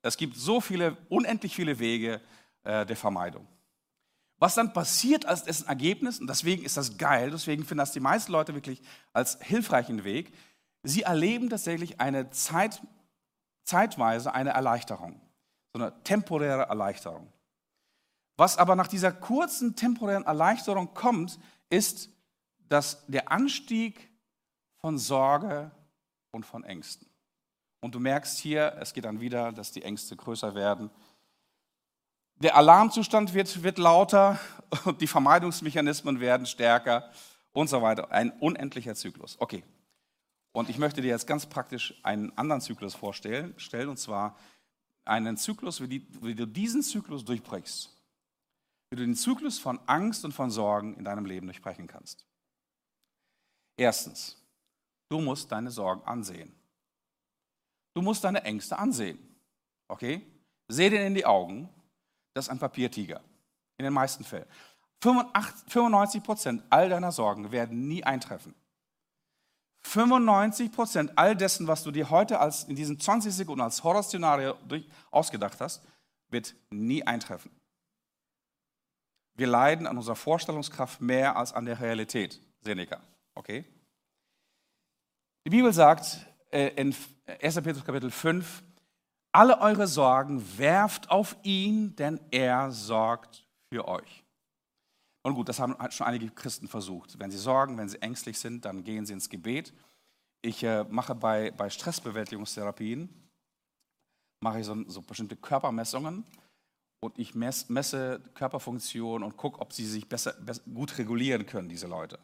[0.02, 2.20] es gibt so viele, unendlich viele Wege
[2.64, 3.46] äh, der Vermeidung.
[4.38, 8.00] Was dann passiert als dessen Ergebnis, und deswegen ist das geil, deswegen finden das die
[8.00, 8.80] meisten Leute wirklich
[9.12, 10.32] als hilfreichen Weg,
[10.84, 12.80] sie erleben tatsächlich eine Zeit,
[13.64, 15.20] zeitweise eine Erleichterung,
[15.72, 17.32] so eine temporäre Erleichterung.
[18.36, 22.10] Was aber nach dieser kurzen temporären Erleichterung kommt, ist,
[22.68, 24.10] dass der Anstieg
[24.76, 25.70] von Sorge
[26.30, 27.08] und von Ängsten.
[27.80, 30.90] Und du merkst hier, es geht dann wieder, dass die Ängste größer werden.
[32.36, 34.38] Der Alarmzustand wird, wird lauter
[35.00, 37.10] die Vermeidungsmechanismen werden stärker
[37.52, 38.10] und so weiter.
[38.10, 39.36] Ein unendlicher Zyklus.
[39.40, 39.64] Okay.
[40.52, 44.36] Und ich möchte dir jetzt ganz praktisch einen anderen Zyklus vorstellen, stellen, und zwar
[45.04, 47.94] einen Zyklus, wie, die, wie du diesen Zyklus durchbrichst.
[48.90, 52.27] Wie du den Zyklus von Angst und von Sorgen in deinem Leben durchbrechen kannst.
[53.78, 54.36] Erstens,
[55.08, 56.52] du musst deine Sorgen ansehen.
[57.94, 59.18] Du musst deine Ängste ansehen.
[59.86, 60.26] Okay?
[60.66, 61.68] Seh dir in die Augen.
[62.34, 63.20] Das ist ein Papiertiger.
[63.78, 64.46] In den meisten Fällen.
[65.00, 68.54] 95 Prozent all deiner Sorgen werden nie eintreffen.
[69.82, 74.56] 95 Prozent all dessen, was du dir heute als, in diesen 20 Sekunden als Horrorszenario
[75.12, 75.82] ausgedacht hast,
[76.30, 77.52] wird nie eintreffen.
[79.34, 82.40] Wir leiden an unserer Vorstellungskraft mehr als an der Realität.
[82.60, 83.00] Seneca.
[83.38, 83.64] Okay?
[85.46, 86.94] Die Bibel sagt, äh, in
[87.40, 87.54] 1.
[87.62, 88.64] Petrus Kapitel 5,
[89.32, 94.24] alle eure Sorgen werft auf ihn, denn er sorgt für euch.
[95.24, 97.18] Und gut, das haben schon einige Christen versucht.
[97.20, 99.72] Wenn sie sorgen, wenn sie ängstlich sind, dann gehen sie ins Gebet.
[100.42, 103.08] Ich äh, mache bei, bei Stressbewältigungstherapien,
[104.42, 106.24] mache ich so, so bestimmte Körpermessungen
[107.00, 111.68] und ich mess, messe Körperfunktionen und gucke, ob sie sich besser, besser, gut regulieren können,
[111.68, 112.18] diese Leute.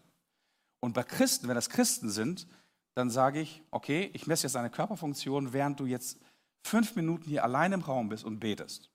[0.85, 2.47] Und bei Christen, wenn das Christen sind,
[2.93, 6.19] dann sage ich, okay, ich messe jetzt deine Körperfunktion, während du jetzt
[6.63, 8.91] fünf Minuten hier allein im Raum bist und betest.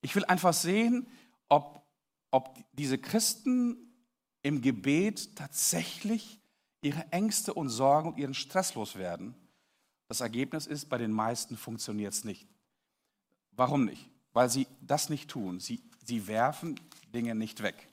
[0.00, 1.06] Ich will einfach sehen,
[1.50, 1.86] ob,
[2.30, 3.76] ob diese Christen
[4.40, 6.40] im Gebet tatsächlich
[6.80, 9.34] ihre Ängste und Sorgen und ihren Stress loswerden.
[10.08, 12.48] Das Ergebnis ist, bei den meisten funktioniert es nicht.
[13.52, 14.08] Warum nicht?
[14.32, 15.60] Weil sie das nicht tun.
[15.60, 16.80] Sie, sie werfen
[17.12, 17.88] Dinge nicht weg.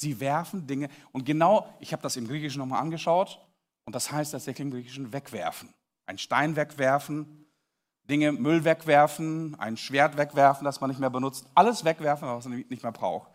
[0.00, 0.88] Sie werfen Dinge.
[1.12, 3.38] Und genau, ich habe das im Griechischen nochmal angeschaut.
[3.84, 5.74] Und das heißt tatsächlich im Griechischen wegwerfen.
[6.06, 7.46] Ein Stein wegwerfen,
[8.08, 11.46] Dinge, Müll wegwerfen, ein Schwert wegwerfen, das man nicht mehr benutzt.
[11.54, 13.30] Alles wegwerfen, was man nicht mehr braucht.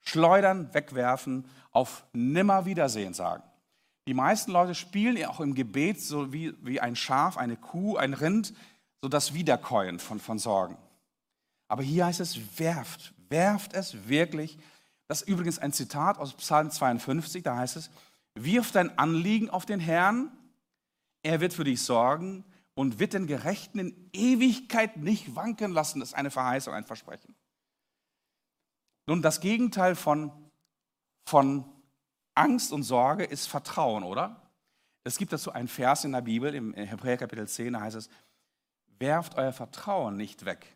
[0.00, 3.42] Schleudern, wegwerfen, auf Nimmerwiedersehen sagen.
[4.06, 8.12] Die meisten Leute spielen auch im Gebet so wie, wie ein Schaf, eine Kuh, ein
[8.12, 8.52] Rind,
[9.00, 10.76] so das Wiederkäuen von, von Sorgen.
[11.68, 14.58] Aber hier heißt es, werft, werft es wirklich
[15.08, 17.90] das ist übrigens ein Zitat aus Psalm 52, da heißt es,
[18.34, 20.30] wirf dein Anliegen auf den Herrn,
[21.22, 26.00] er wird für dich sorgen und wird den Gerechten in Ewigkeit nicht wanken lassen.
[26.00, 27.34] Das ist eine Verheißung, ein Versprechen.
[29.06, 30.30] Nun, das Gegenteil von,
[31.24, 31.64] von
[32.34, 34.50] Angst und Sorge ist Vertrauen, oder?
[35.04, 38.10] Es gibt dazu einen Vers in der Bibel, im Hebräer Kapitel 10, da heißt es,
[38.98, 40.75] werft euer Vertrauen nicht weg.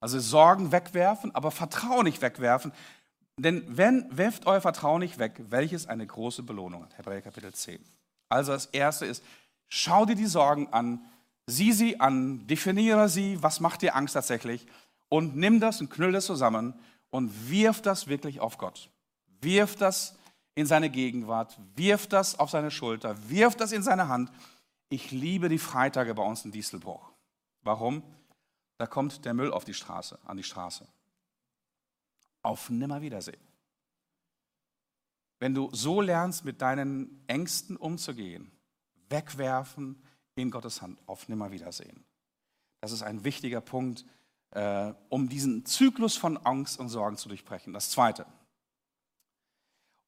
[0.00, 2.72] Also Sorgen wegwerfen, aber Vertrauen nicht wegwerfen.
[3.36, 6.98] Denn wenn, werft euer Vertrauen nicht weg, welches eine große Belohnung hat.
[6.98, 7.82] Hebräer Kapitel 10.
[8.28, 9.22] Also das erste ist,
[9.68, 11.04] schau dir die Sorgen an,
[11.46, 14.66] sieh sie an, definiere sie, was macht dir Angst tatsächlich
[15.08, 16.74] und nimm das und knüll das zusammen
[17.10, 18.90] und wirf das wirklich auf Gott.
[19.40, 20.16] Wirf das
[20.54, 24.30] in seine Gegenwart, wirf das auf seine Schulter, wirf das in seine Hand.
[24.88, 27.10] Ich liebe die Freitage bei uns in Dieselbruch.
[27.62, 28.02] Warum?
[28.80, 30.88] Da kommt der Müll auf die Straße, an die Straße.
[32.40, 33.46] Auf Nimmerwiedersehen.
[35.38, 38.50] Wenn du so lernst, mit deinen Ängsten umzugehen,
[39.10, 40.02] wegwerfen
[40.34, 42.06] in Gottes Hand, auf Nimmerwiedersehen.
[42.80, 44.06] Das ist ein wichtiger Punkt,
[44.52, 47.74] äh, um diesen Zyklus von Angst und Sorgen zu durchbrechen.
[47.74, 48.24] Das Zweite.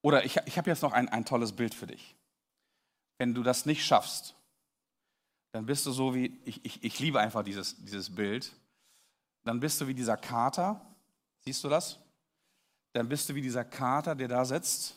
[0.01, 2.17] Oder ich, ich habe jetzt noch ein, ein tolles Bild für dich.
[3.19, 4.35] Wenn du das nicht schaffst,
[5.53, 8.51] dann bist du so wie, ich, ich, ich liebe einfach dieses, dieses Bild
[9.45, 10.81] dann bist du wie dieser Kater.
[11.41, 11.99] Siehst du das?
[12.93, 14.97] Dann bist du wie dieser Kater, der da sitzt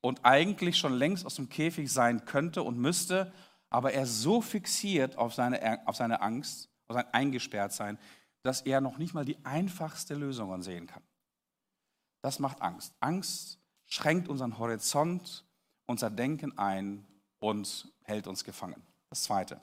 [0.00, 3.32] und eigentlich schon längst aus dem Käfig sein könnte und müsste,
[3.70, 7.98] aber er so fixiert auf seine, auf seine Angst, auf sein Eingesperrtsein,
[8.42, 11.02] dass er noch nicht mal die einfachste Lösung sehen kann.
[12.22, 12.94] Das macht Angst.
[13.00, 15.44] Angst schränkt unseren Horizont,
[15.86, 17.06] unser Denken ein
[17.38, 18.82] und hält uns gefangen.
[19.10, 19.60] Das Zweite.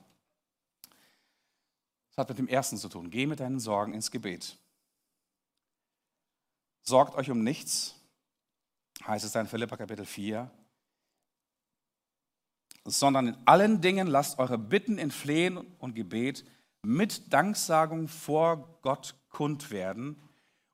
[2.16, 3.10] Das hat mit dem Ersten zu tun.
[3.10, 4.58] Geh mit deinen Sorgen ins Gebet.
[6.82, 7.96] Sorgt euch um nichts,
[9.06, 10.50] heißt es in Philippa Kapitel 4,
[12.86, 16.46] sondern in allen Dingen lasst eure Bitten in Flehen und Gebet
[16.84, 20.22] mit Danksagung vor Gott kund werden.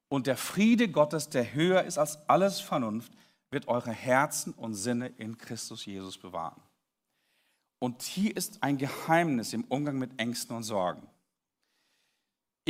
[0.10, 3.14] Und der Friede Gottes, der höher ist als alles Vernunft,
[3.50, 6.62] wird eure Herzen und Sinne in Christus Jesus bewahren.
[7.80, 11.08] Und hier ist ein Geheimnis im Umgang mit Ängsten und Sorgen.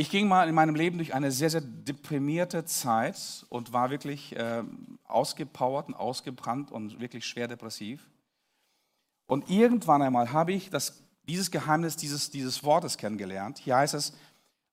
[0.02, 4.34] Ich ging mal in meinem Leben durch eine sehr, sehr deprimierte Zeit und war wirklich
[4.34, 4.64] äh,
[5.04, 8.10] ausgepowert und ausgebrannt und wirklich schwer depressiv.
[9.26, 13.58] Und irgendwann einmal habe ich das, dieses Geheimnis dieses, dieses Wortes kennengelernt.
[13.58, 14.12] Hier heißt es,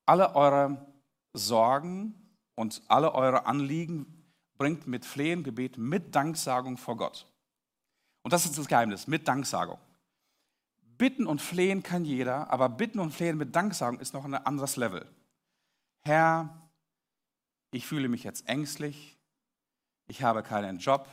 [0.07, 0.83] alle eure
[1.33, 2.15] Sorgen
[2.55, 4.07] und alle eure Anliegen
[4.57, 7.27] bringt mit Flehen, Gebet, mit Danksagung vor Gott.
[8.23, 9.77] Und das ist das Geheimnis, mit Danksagung.
[10.97, 14.75] Bitten und flehen kann jeder, aber bitten und flehen mit Danksagung ist noch ein anderes
[14.75, 15.05] Level.
[16.03, 16.69] Herr,
[17.71, 19.17] ich fühle mich jetzt ängstlich,
[20.07, 21.07] ich habe keinen Job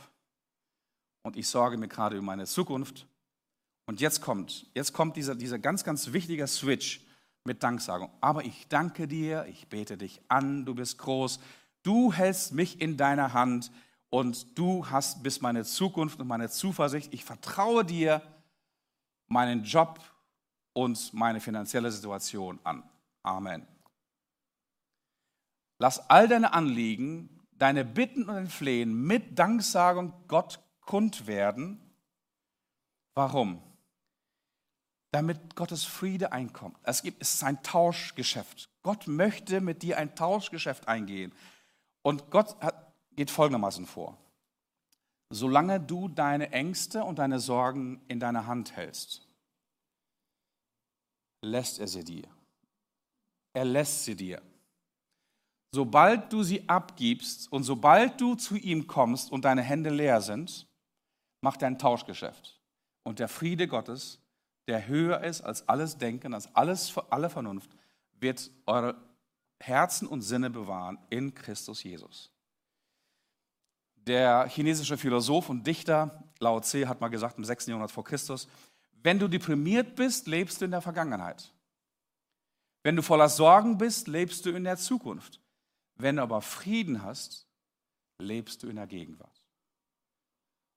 [1.23, 3.07] und ich sorge mir gerade über meine Zukunft.
[3.85, 7.05] Und jetzt kommt, jetzt kommt dieser, dieser ganz, ganz wichtige Switch
[7.43, 8.11] mit Danksagung.
[8.21, 11.39] Aber ich danke dir, ich bete dich an, du bist groß,
[11.83, 13.71] du hältst mich in deiner Hand
[14.09, 17.13] und du hast bis meine Zukunft und meine Zuversicht.
[17.13, 18.21] Ich vertraue dir
[19.27, 19.99] meinen Job
[20.73, 22.83] und meine finanzielle Situation an.
[23.23, 23.65] Amen.
[25.79, 31.79] Lass all deine Anliegen, deine Bitten und dein Flehen mit Danksagung Gott kund werden.
[33.13, 33.61] Warum?
[35.11, 36.77] Damit Gottes Friede einkommt.
[36.83, 38.69] Es, gibt, es ist ein Tauschgeschäft.
[38.83, 41.33] Gott möchte mit dir ein Tauschgeschäft eingehen.
[42.01, 44.17] Und Gott hat, geht folgendermaßen vor.
[45.29, 49.27] Solange du deine Ängste und deine Sorgen in deiner Hand hältst,
[51.41, 52.27] lässt er sie dir.
[53.53, 54.41] Er lässt sie dir.
[55.71, 60.67] Sobald du sie abgibst und sobald du zu ihm kommst und deine Hände leer sind,
[61.41, 62.59] macht er ein Tauschgeschäft.
[63.03, 64.19] Und der Friede Gottes,
[64.67, 67.69] der höher ist als alles Denken, als alles, alle Vernunft,
[68.19, 68.95] wird eure
[69.59, 72.31] Herzen und Sinne bewahren in Christus Jesus.
[73.95, 77.67] Der chinesische Philosoph und Dichter Lao Tse hat mal gesagt im 6.
[77.67, 78.47] Jahrhundert vor Christus,
[79.03, 81.53] wenn du deprimiert bist, lebst du in der Vergangenheit.
[82.83, 85.41] Wenn du voller Sorgen bist, lebst du in der Zukunft.
[85.97, 87.47] Wenn du aber Frieden hast,
[88.19, 89.43] lebst du in der Gegenwart.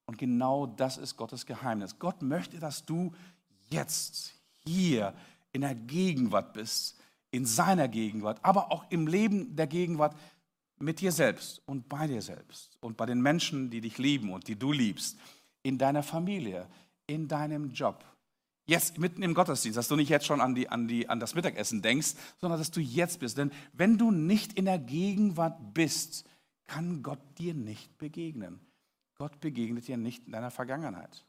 [0.05, 1.97] Und genau das ist Gottes Geheimnis.
[1.97, 3.13] Gott möchte, dass du
[3.69, 4.33] jetzt
[4.65, 5.13] hier
[5.53, 6.99] in der Gegenwart bist,
[7.31, 10.15] in seiner Gegenwart, aber auch im Leben der Gegenwart
[10.79, 14.47] mit dir selbst und bei dir selbst und bei den Menschen, die dich lieben und
[14.47, 15.17] die du liebst,
[15.63, 16.67] in deiner Familie,
[17.07, 18.03] in deinem Job.
[18.71, 21.35] Jetzt mitten im Gottesdienst, dass du nicht jetzt schon an, die, an, die, an das
[21.35, 23.37] Mittagessen denkst, sondern dass du jetzt bist.
[23.37, 26.23] Denn wenn du nicht in der Gegenwart bist,
[26.67, 28.61] kann Gott dir nicht begegnen.
[29.17, 31.25] Gott begegnet dir nicht in deiner Vergangenheit.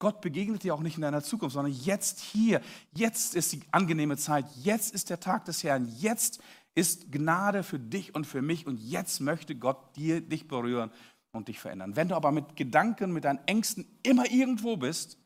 [0.00, 2.60] Gott begegnet dir auch nicht in deiner Zukunft, sondern jetzt hier.
[2.90, 4.46] Jetzt ist die angenehme Zeit.
[4.56, 5.86] Jetzt ist der Tag des Herrn.
[6.00, 6.42] Jetzt
[6.74, 8.66] ist Gnade für dich und für mich.
[8.66, 10.90] Und jetzt möchte Gott dir, dich berühren
[11.30, 11.94] und dich verändern.
[11.94, 15.19] Wenn du aber mit Gedanken, mit deinen Ängsten immer irgendwo bist,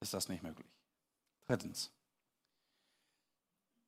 [0.00, 0.68] ist das nicht möglich.
[1.46, 1.90] Drittens.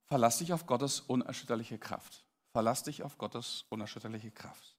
[0.07, 2.25] Verlass dich auf Gottes unerschütterliche Kraft.
[2.53, 4.77] Verlass dich auf Gottes unerschütterliche Kraft.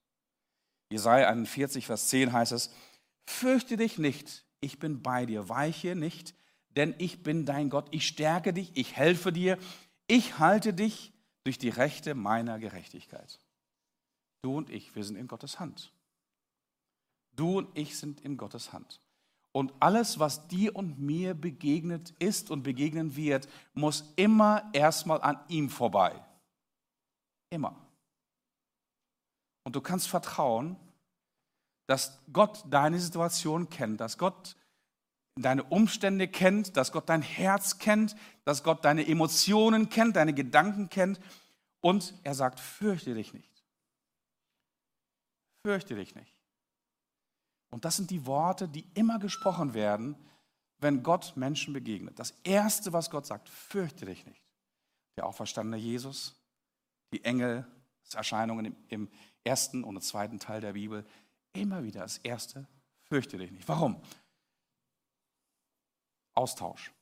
[0.90, 2.70] Jesaja 41, Vers 10 heißt es:
[3.24, 6.34] Fürchte dich nicht, ich bin bei dir, weiche nicht,
[6.70, 9.58] denn ich bin dein Gott, ich stärke dich, ich helfe dir,
[10.06, 11.12] ich halte dich
[11.44, 13.40] durch die Rechte meiner Gerechtigkeit.
[14.42, 15.92] Du und ich, wir sind in Gottes Hand.
[17.34, 19.00] Du und ich sind in Gottes Hand.
[19.52, 25.38] Und alles, was dir und mir begegnet ist und begegnen wird, muss immer erstmal an
[25.48, 26.14] ihm vorbei.
[27.50, 27.76] Immer.
[29.64, 30.76] Und du kannst vertrauen,
[31.86, 34.56] dass Gott deine Situation kennt, dass Gott
[35.36, 40.88] deine Umstände kennt, dass Gott dein Herz kennt, dass Gott deine Emotionen kennt, deine Gedanken
[40.88, 41.20] kennt.
[41.80, 43.64] Und er sagt, fürchte dich nicht.
[45.66, 46.31] Fürchte dich nicht.
[47.72, 50.14] Und das sind die Worte, die immer gesprochen werden,
[50.78, 52.18] wenn Gott Menschen begegnet.
[52.18, 54.42] Das Erste, was Gott sagt, fürchte dich nicht.
[55.16, 56.34] Der auferstandene Jesus,
[57.12, 59.08] die Engelserscheinungen im, im
[59.42, 61.06] ersten und zweiten Teil der Bibel,
[61.54, 62.68] immer wieder das Erste,
[63.04, 63.66] fürchte dich nicht.
[63.66, 64.02] Warum?
[66.34, 66.92] Austausch.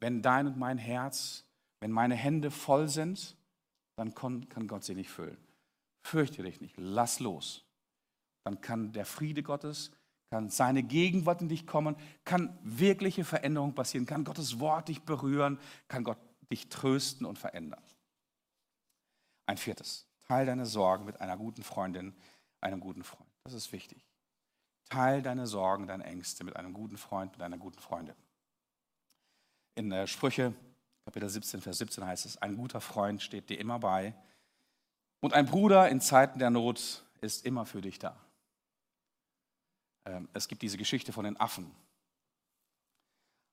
[0.00, 1.44] Wenn dein und mein Herz,
[1.78, 3.36] wenn meine Hände voll sind,
[3.94, 5.38] dann kann Gott sie nicht füllen.
[6.02, 7.67] Fürchte dich nicht, lass los.
[8.48, 9.90] Dann kann der Friede Gottes,
[10.30, 15.58] kann seine Gegenwart in dich kommen, kann wirkliche Veränderung passieren, kann Gottes Wort dich berühren,
[15.86, 16.16] kann Gott
[16.50, 17.82] dich trösten und verändern.
[19.44, 22.16] Ein viertes, teil deine Sorgen mit einer guten Freundin,
[22.62, 23.28] einem guten Freund.
[23.44, 24.02] Das ist wichtig.
[24.88, 28.14] Teil deine Sorgen, deine Ängste mit einem guten Freund, mit einer guten Freundin.
[29.74, 30.54] In äh, Sprüche
[31.04, 34.14] Kapitel 17, Vers 17 heißt es, ein guter Freund steht dir immer bei
[35.20, 38.16] und ein Bruder in Zeiten der Not ist immer für dich da.
[40.04, 41.70] Ähm, es gibt diese Geschichte von den Affen.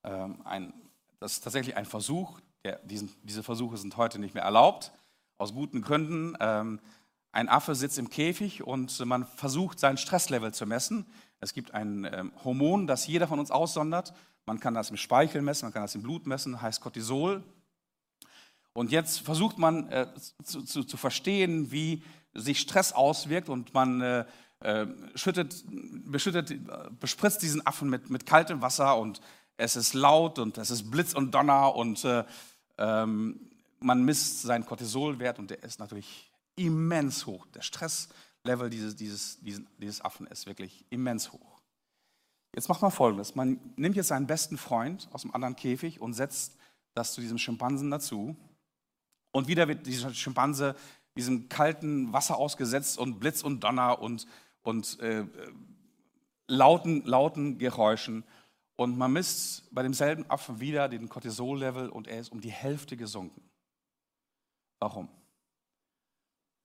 [0.03, 0.73] Ähm,
[1.19, 2.39] das ist tatsächlich ein Versuch,
[2.83, 4.91] diese Versuche sind heute nicht mehr erlaubt,
[5.37, 6.35] aus guten Gründen.
[6.39, 6.79] Ähm,
[7.31, 11.05] ein Affe sitzt im Käfig und man versucht, sein Stresslevel zu messen.
[11.41, 14.13] Es gibt ein Hormon, das jeder von uns aussondert.
[14.45, 17.43] Man kann das im Speichel messen, man kann das im Blut messen, heißt Cortisol.
[18.73, 20.07] Und jetzt versucht man äh,
[20.43, 24.01] zu, zu, zu, verstehen, wie sich Stress auswirkt und man
[24.59, 26.53] äh, schüttet, beschüttet,
[26.99, 29.21] bespritzt diesen Affen mit, mit kaltem Wasser und
[29.57, 32.23] es ist laut und es ist Blitz und Donner und äh,
[32.77, 33.39] ähm,
[33.79, 37.45] man misst seinen Cortisolwert und der ist natürlich immens hoch.
[37.47, 41.61] Der Stresslevel dieses, dieses, dieses, dieses Affen ist wirklich immens hoch.
[42.53, 46.13] Jetzt macht man folgendes: Man nimmt jetzt seinen besten Freund aus dem anderen Käfig und
[46.13, 46.57] setzt
[46.93, 48.35] das zu diesem Schimpansen dazu.
[49.31, 50.75] Und wieder wird dieser Schimpanse
[51.17, 54.27] diesem kalten Wasser ausgesetzt und Blitz und Donner und,
[54.65, 55.25] und äh,
[56.47, 58.23] lauten, lauten Geräuschen.
[58.75, 62.97] Und man misst bei demselben Affen wieder den Cortisol-Level und er ist um die Hälfte
[62.97, 63.49] gesunken.
[64.79, 65.07] Warum?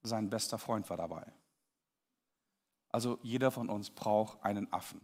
[0.03, 1.31] Sein bester Freund war dabei.
[2.89, 4.99] Also jeder von uns braucht einen Affen.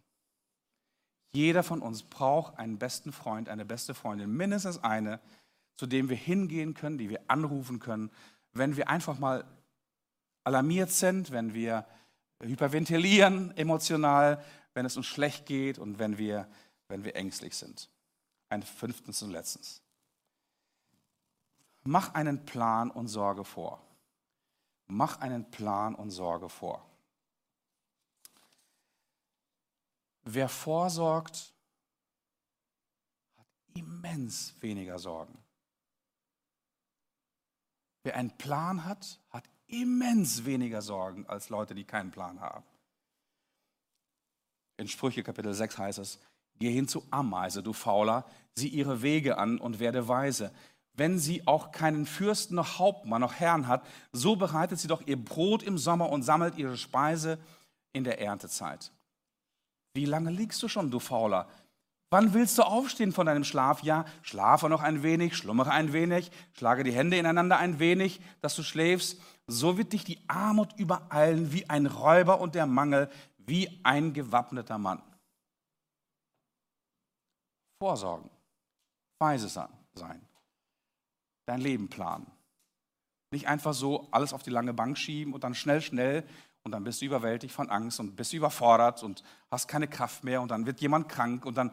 [1.33, 5.21] Jeder von uns braucht einen besten Freund, eine beste Freundin, mindestens eine,
[5.77, 8.09] zu dem wir hingehen können, die wir anrufen können,
[8.53, 9.45] wenn wir einfach mal
[10.43, 11.85] alarmiert sind, wenn wir
[12.41, 16.47] hyperventilieren emotional, wenn es uns schlecht geht und wenn wir,
[16.87, 17.89] wenn wir ängstlich sind.
[18.49, 19.81] Ein fünftens und letztens.
[21.83, 23.81] Mach einen Plan und Sorge vor.
[24.87, 26.85] Mach einen Plan und Sorge vor.
[30.23, 31.53] Wer vorsorgt,
[33.37, 35.37] hat immens weniger Sorgen.
[38.03, 42.63] Wer einen Plan hat, hat immens weniger Sorgen als Leute, die keinen Plan haben.
[44.77, 46.19] In Sprüche Kapitel 6 heißt es,
[46.59, 50.51] geh hin zu Ameise, du Fauler, sieh ihre Wege an und werde weise.
[50.93, 55.23] Wenn sie auch keinen Fürsten noch Hauptmann noch Herrn hat, so bereitet sie doch ihr
[55.23, 57.39] Brot im Sommer und sammelt ihre Speise
[57.93, 58.91] in der Erntezeit.
[59.93, 61.47] Wie lange liegst du schon, du Fauler?
[62.09, 63.83] Wann willst du aufstehen von deinem Schlaf?
[63.83, 68.55] Ja, schlafe noch ein wenig, schlummere ein wenig, schlage die Hände ineinander ein wenig, dass
[68.55, 69.19] du schläfst.
[69.47, 74.77] So wird dich die Armut übereilen wie ein Räuber und der Mangel wie ein gewappneter
[74.77, 75.01] Mann.
[77.81, 78.29] Vorsorgen,
[79.19, 79.69] weise sein,
[81.45, 82.31] dein Leben planen.
[83.31, 86.27] Nicht einfach so alles auf die lange Bank schieben und dann schnell, schnell
[86.63, 90.41] und dann bist du überwältigt von Angst und bist überfordert und hast keine Kraft mehr
[90.41, 91.71] und dann wird jemand krank und dann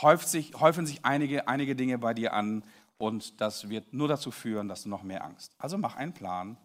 [0.00, 2.64] häuft sich, häufen sich einige, einige Dinge bei dir an
[2.98, 5.54] und das wird nur dazu führen, dass du noch mehr Angst.
[5.58, 6.56] Also mach einen Plan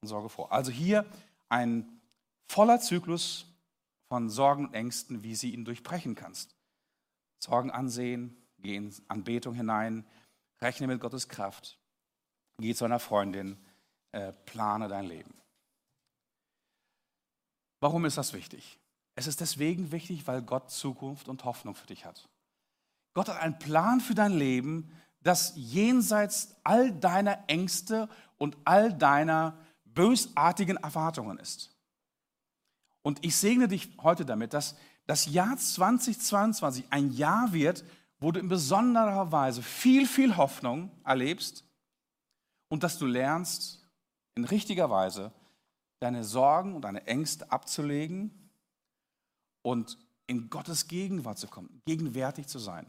[0.00, 0.52] und sorge vor.
[0.52, 1.06] Also hier
[1.48, 2.00] ein
[2.48, 3.46] voller Zyklus
[4.08, 6.54] von Sorgen und Ängsten, wie sie ihn durchbrechen kannst.
[7.38, 10.06] Sorgen ansehen, geh in Anbetung hinein,
[10.60, 11.78] rechne mit Gottes Kraft,
[12.58, 13.58] geh zu einer Freundin,
[14.12, 15.34] äh, plane dein Leben.
[17.80, 18.78] Warum ist das wichtig?
[19.14, 22.28] Es ist deswegen wichtig, weil Gott Zukunft und Hoffnung für dich hat.
[23.14, 24.90] Gott hat einen Plan für dein Leben,
[25.22, 28.08] das jenseits all deiner Ängste
[28.38, 31.76] und all deiner bösartigen Erwartungen ist.
[33.02, 37.84] Und ich segne dich heute damit, dass das Jahr 2022 ein Jahr wird,
[38.20, 41.64] wo du in besonderer Weise viel, viel Hoffnung erlebst
[42.68, 43.80] und dass du lernst,
[44.34, 45.32] in richtiger Weise
[46.00, 48.50] deine Sorgen und deine Ängste abzulegen
[49.62, 52.86] und in Gottes Gegenwart zu kommen, gegenwärtig zu sein,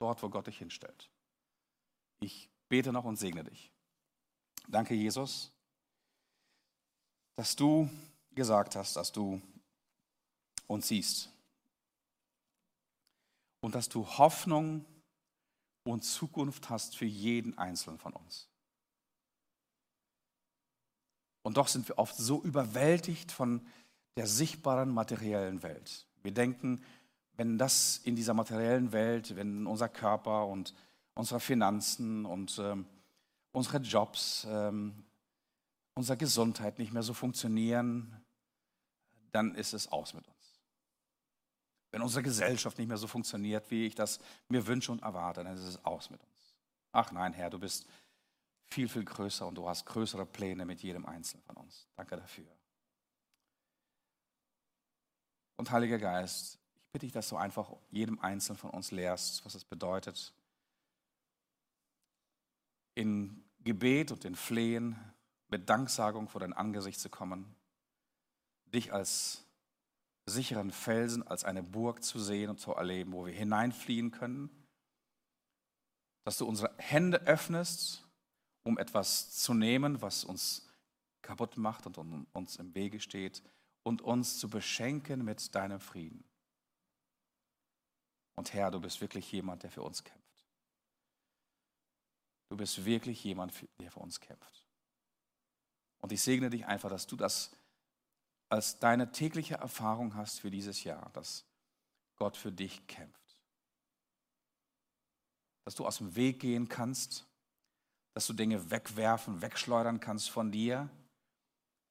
[0.00, 1.10] dort, wo Gott dich hinstellt.
[2.20, 3.70] Ich bete noch und segne dich.
[4.68, 5.52] Danke, Jesus,
[7.36, 7.88] dass du
[8.32, 9.40] gesagt hast, dass du
[10.66, 11.30] uns siehst
[13.60, 14.84] und dass du Hoffnung
[15.84, 18.48] und Zukunft hast für jeden Einzelnen von uns.
[21.42, 23.66] Und doch sind wir oft so überwältigt von
[24.16, 26.06] der sichtbaren materiellen Welt.
[26.22, 26.84] Wir denken,
[27.40, 30.74] wenn das in dieser materiellen Welt, wenn unser Körper und
[31.14, 32.84] unsere Finanzen und ähm,
[33.52, 35.06] unsere Jobs, ähm,
[35.94, 38.14] unsere Gesundheit nicht mehr so funktionieren,
[39.32, 40.60] dann ist es aus mit uns.
[41.92, 44.18] Wenn unsere Gesellschaft nicht mehr so funktioniert, wie ich das
[44.50, 46.54] mir wünsche und erwarte, dann ist es aus mit uns.
[46.92, 47.86] Ach nein, Herr, du bist
[48.66, 51.88] viel, viel größer und du hast größere Pläne mit jedem Einzelnen von uns.
[51.96, 52.54] Danke dafür.
[55.56, 56.59] Und Heiliger Geist,
[56.92, 60.32] bitte dich, dass du einfach jedem Einzelnen von uns lehrst, was es bedeutet,
[62.94, 64.96] in Gebet und in Flehen
[65.48, 67.54] mit Danksagung vor dein Angesicht zu kommen,
[68.66, 69.44] dich als
[70.26, 74.50] sicheren Felsen, als eine Burg zu sehen und zu erleben, wo wir hineinfliehen können,
[76.24, 78.06] dass du unsere Hände öffnest,
[78.62, 80.68] um etwas zu nehmen, was uns
[81.22, 83.42] kaputt macht und uns im Wege steht,
[83.82, 86.22] und uns zu beschenken mit deinem Frieden.
[88.40, 90.46] Und Herr, du bist wirklich jemand, der für uns kämpft.
[92.48, 94.66] Du bist wirklich jemand, der für uns kämpft.
[95.98, 97.54] Und ich segne dich einfach, dass du das
[98.48, 101.44] als deine tägliche Erfahrung hast für dieses Jahr, dass
[102.16, 103.38] Gott für dich kämpft.
[105.66, 107.26] Dass du aus dem Weg gehen kannst,
[108.14, 110.88] dass du Dinge wegwerfen, wegschleudern kannst von dir.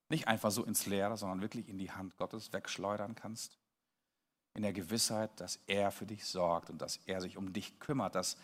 [0.10, 3.60] Nicht einfach so ins Leere, sondern wirklich in die Hand Gottes wegschleudern kannst.
[4.60, 8.14] In der Gewissheit, dass er für dich sorgt und dass er sich um dich kümmert,
[8.14, 8.36] dass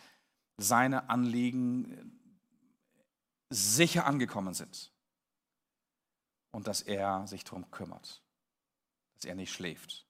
[0.56, 2.18] seine Anliegen
[3.50, 4.94] sicher angekommen sind
[6.52, 8.24] und dass er sich darum kümmert,
[9.16, 10.06] dass er nicht schläft,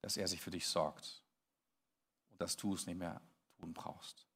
[0.00, 1.22] dass er sich für dich sorgt
[2.30, 3.20] und dass du es nicht mehr
[3.60, 4.26] tun brauchst.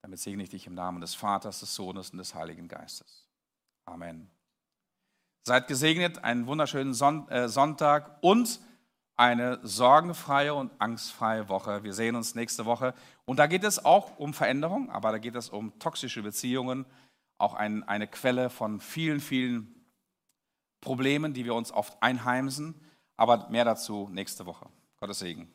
[0.00, 3.28] Damit segne ich dich im Namen des Vaters, des Sohnes und des Heiligen Geistes.
[3.84, 4.30] Amen.
[5.44, 6.92] Seid gesegnet, einen wunderschönen
[7.28, 8.60] äh, Sonntag und
[9.16, 11.82] eine sorgenfreie und angstfreie Woche.
[11.82, 12.94] Wir sehen uns nächste Woche.
[13.24, 16.86] Und da geht es auch um Veränderung, aber da geht es um toxische Beziehungen,
[17.38, 19.74] auch ein, eine Quelle von vielen, vielen
[20.80, 22.80] Problemen, die wir uns oft einheimsen.
[23.16, 24.66] Aber mehr dazu nächste Woche.
[25.00, 25.52] Gottes Segen.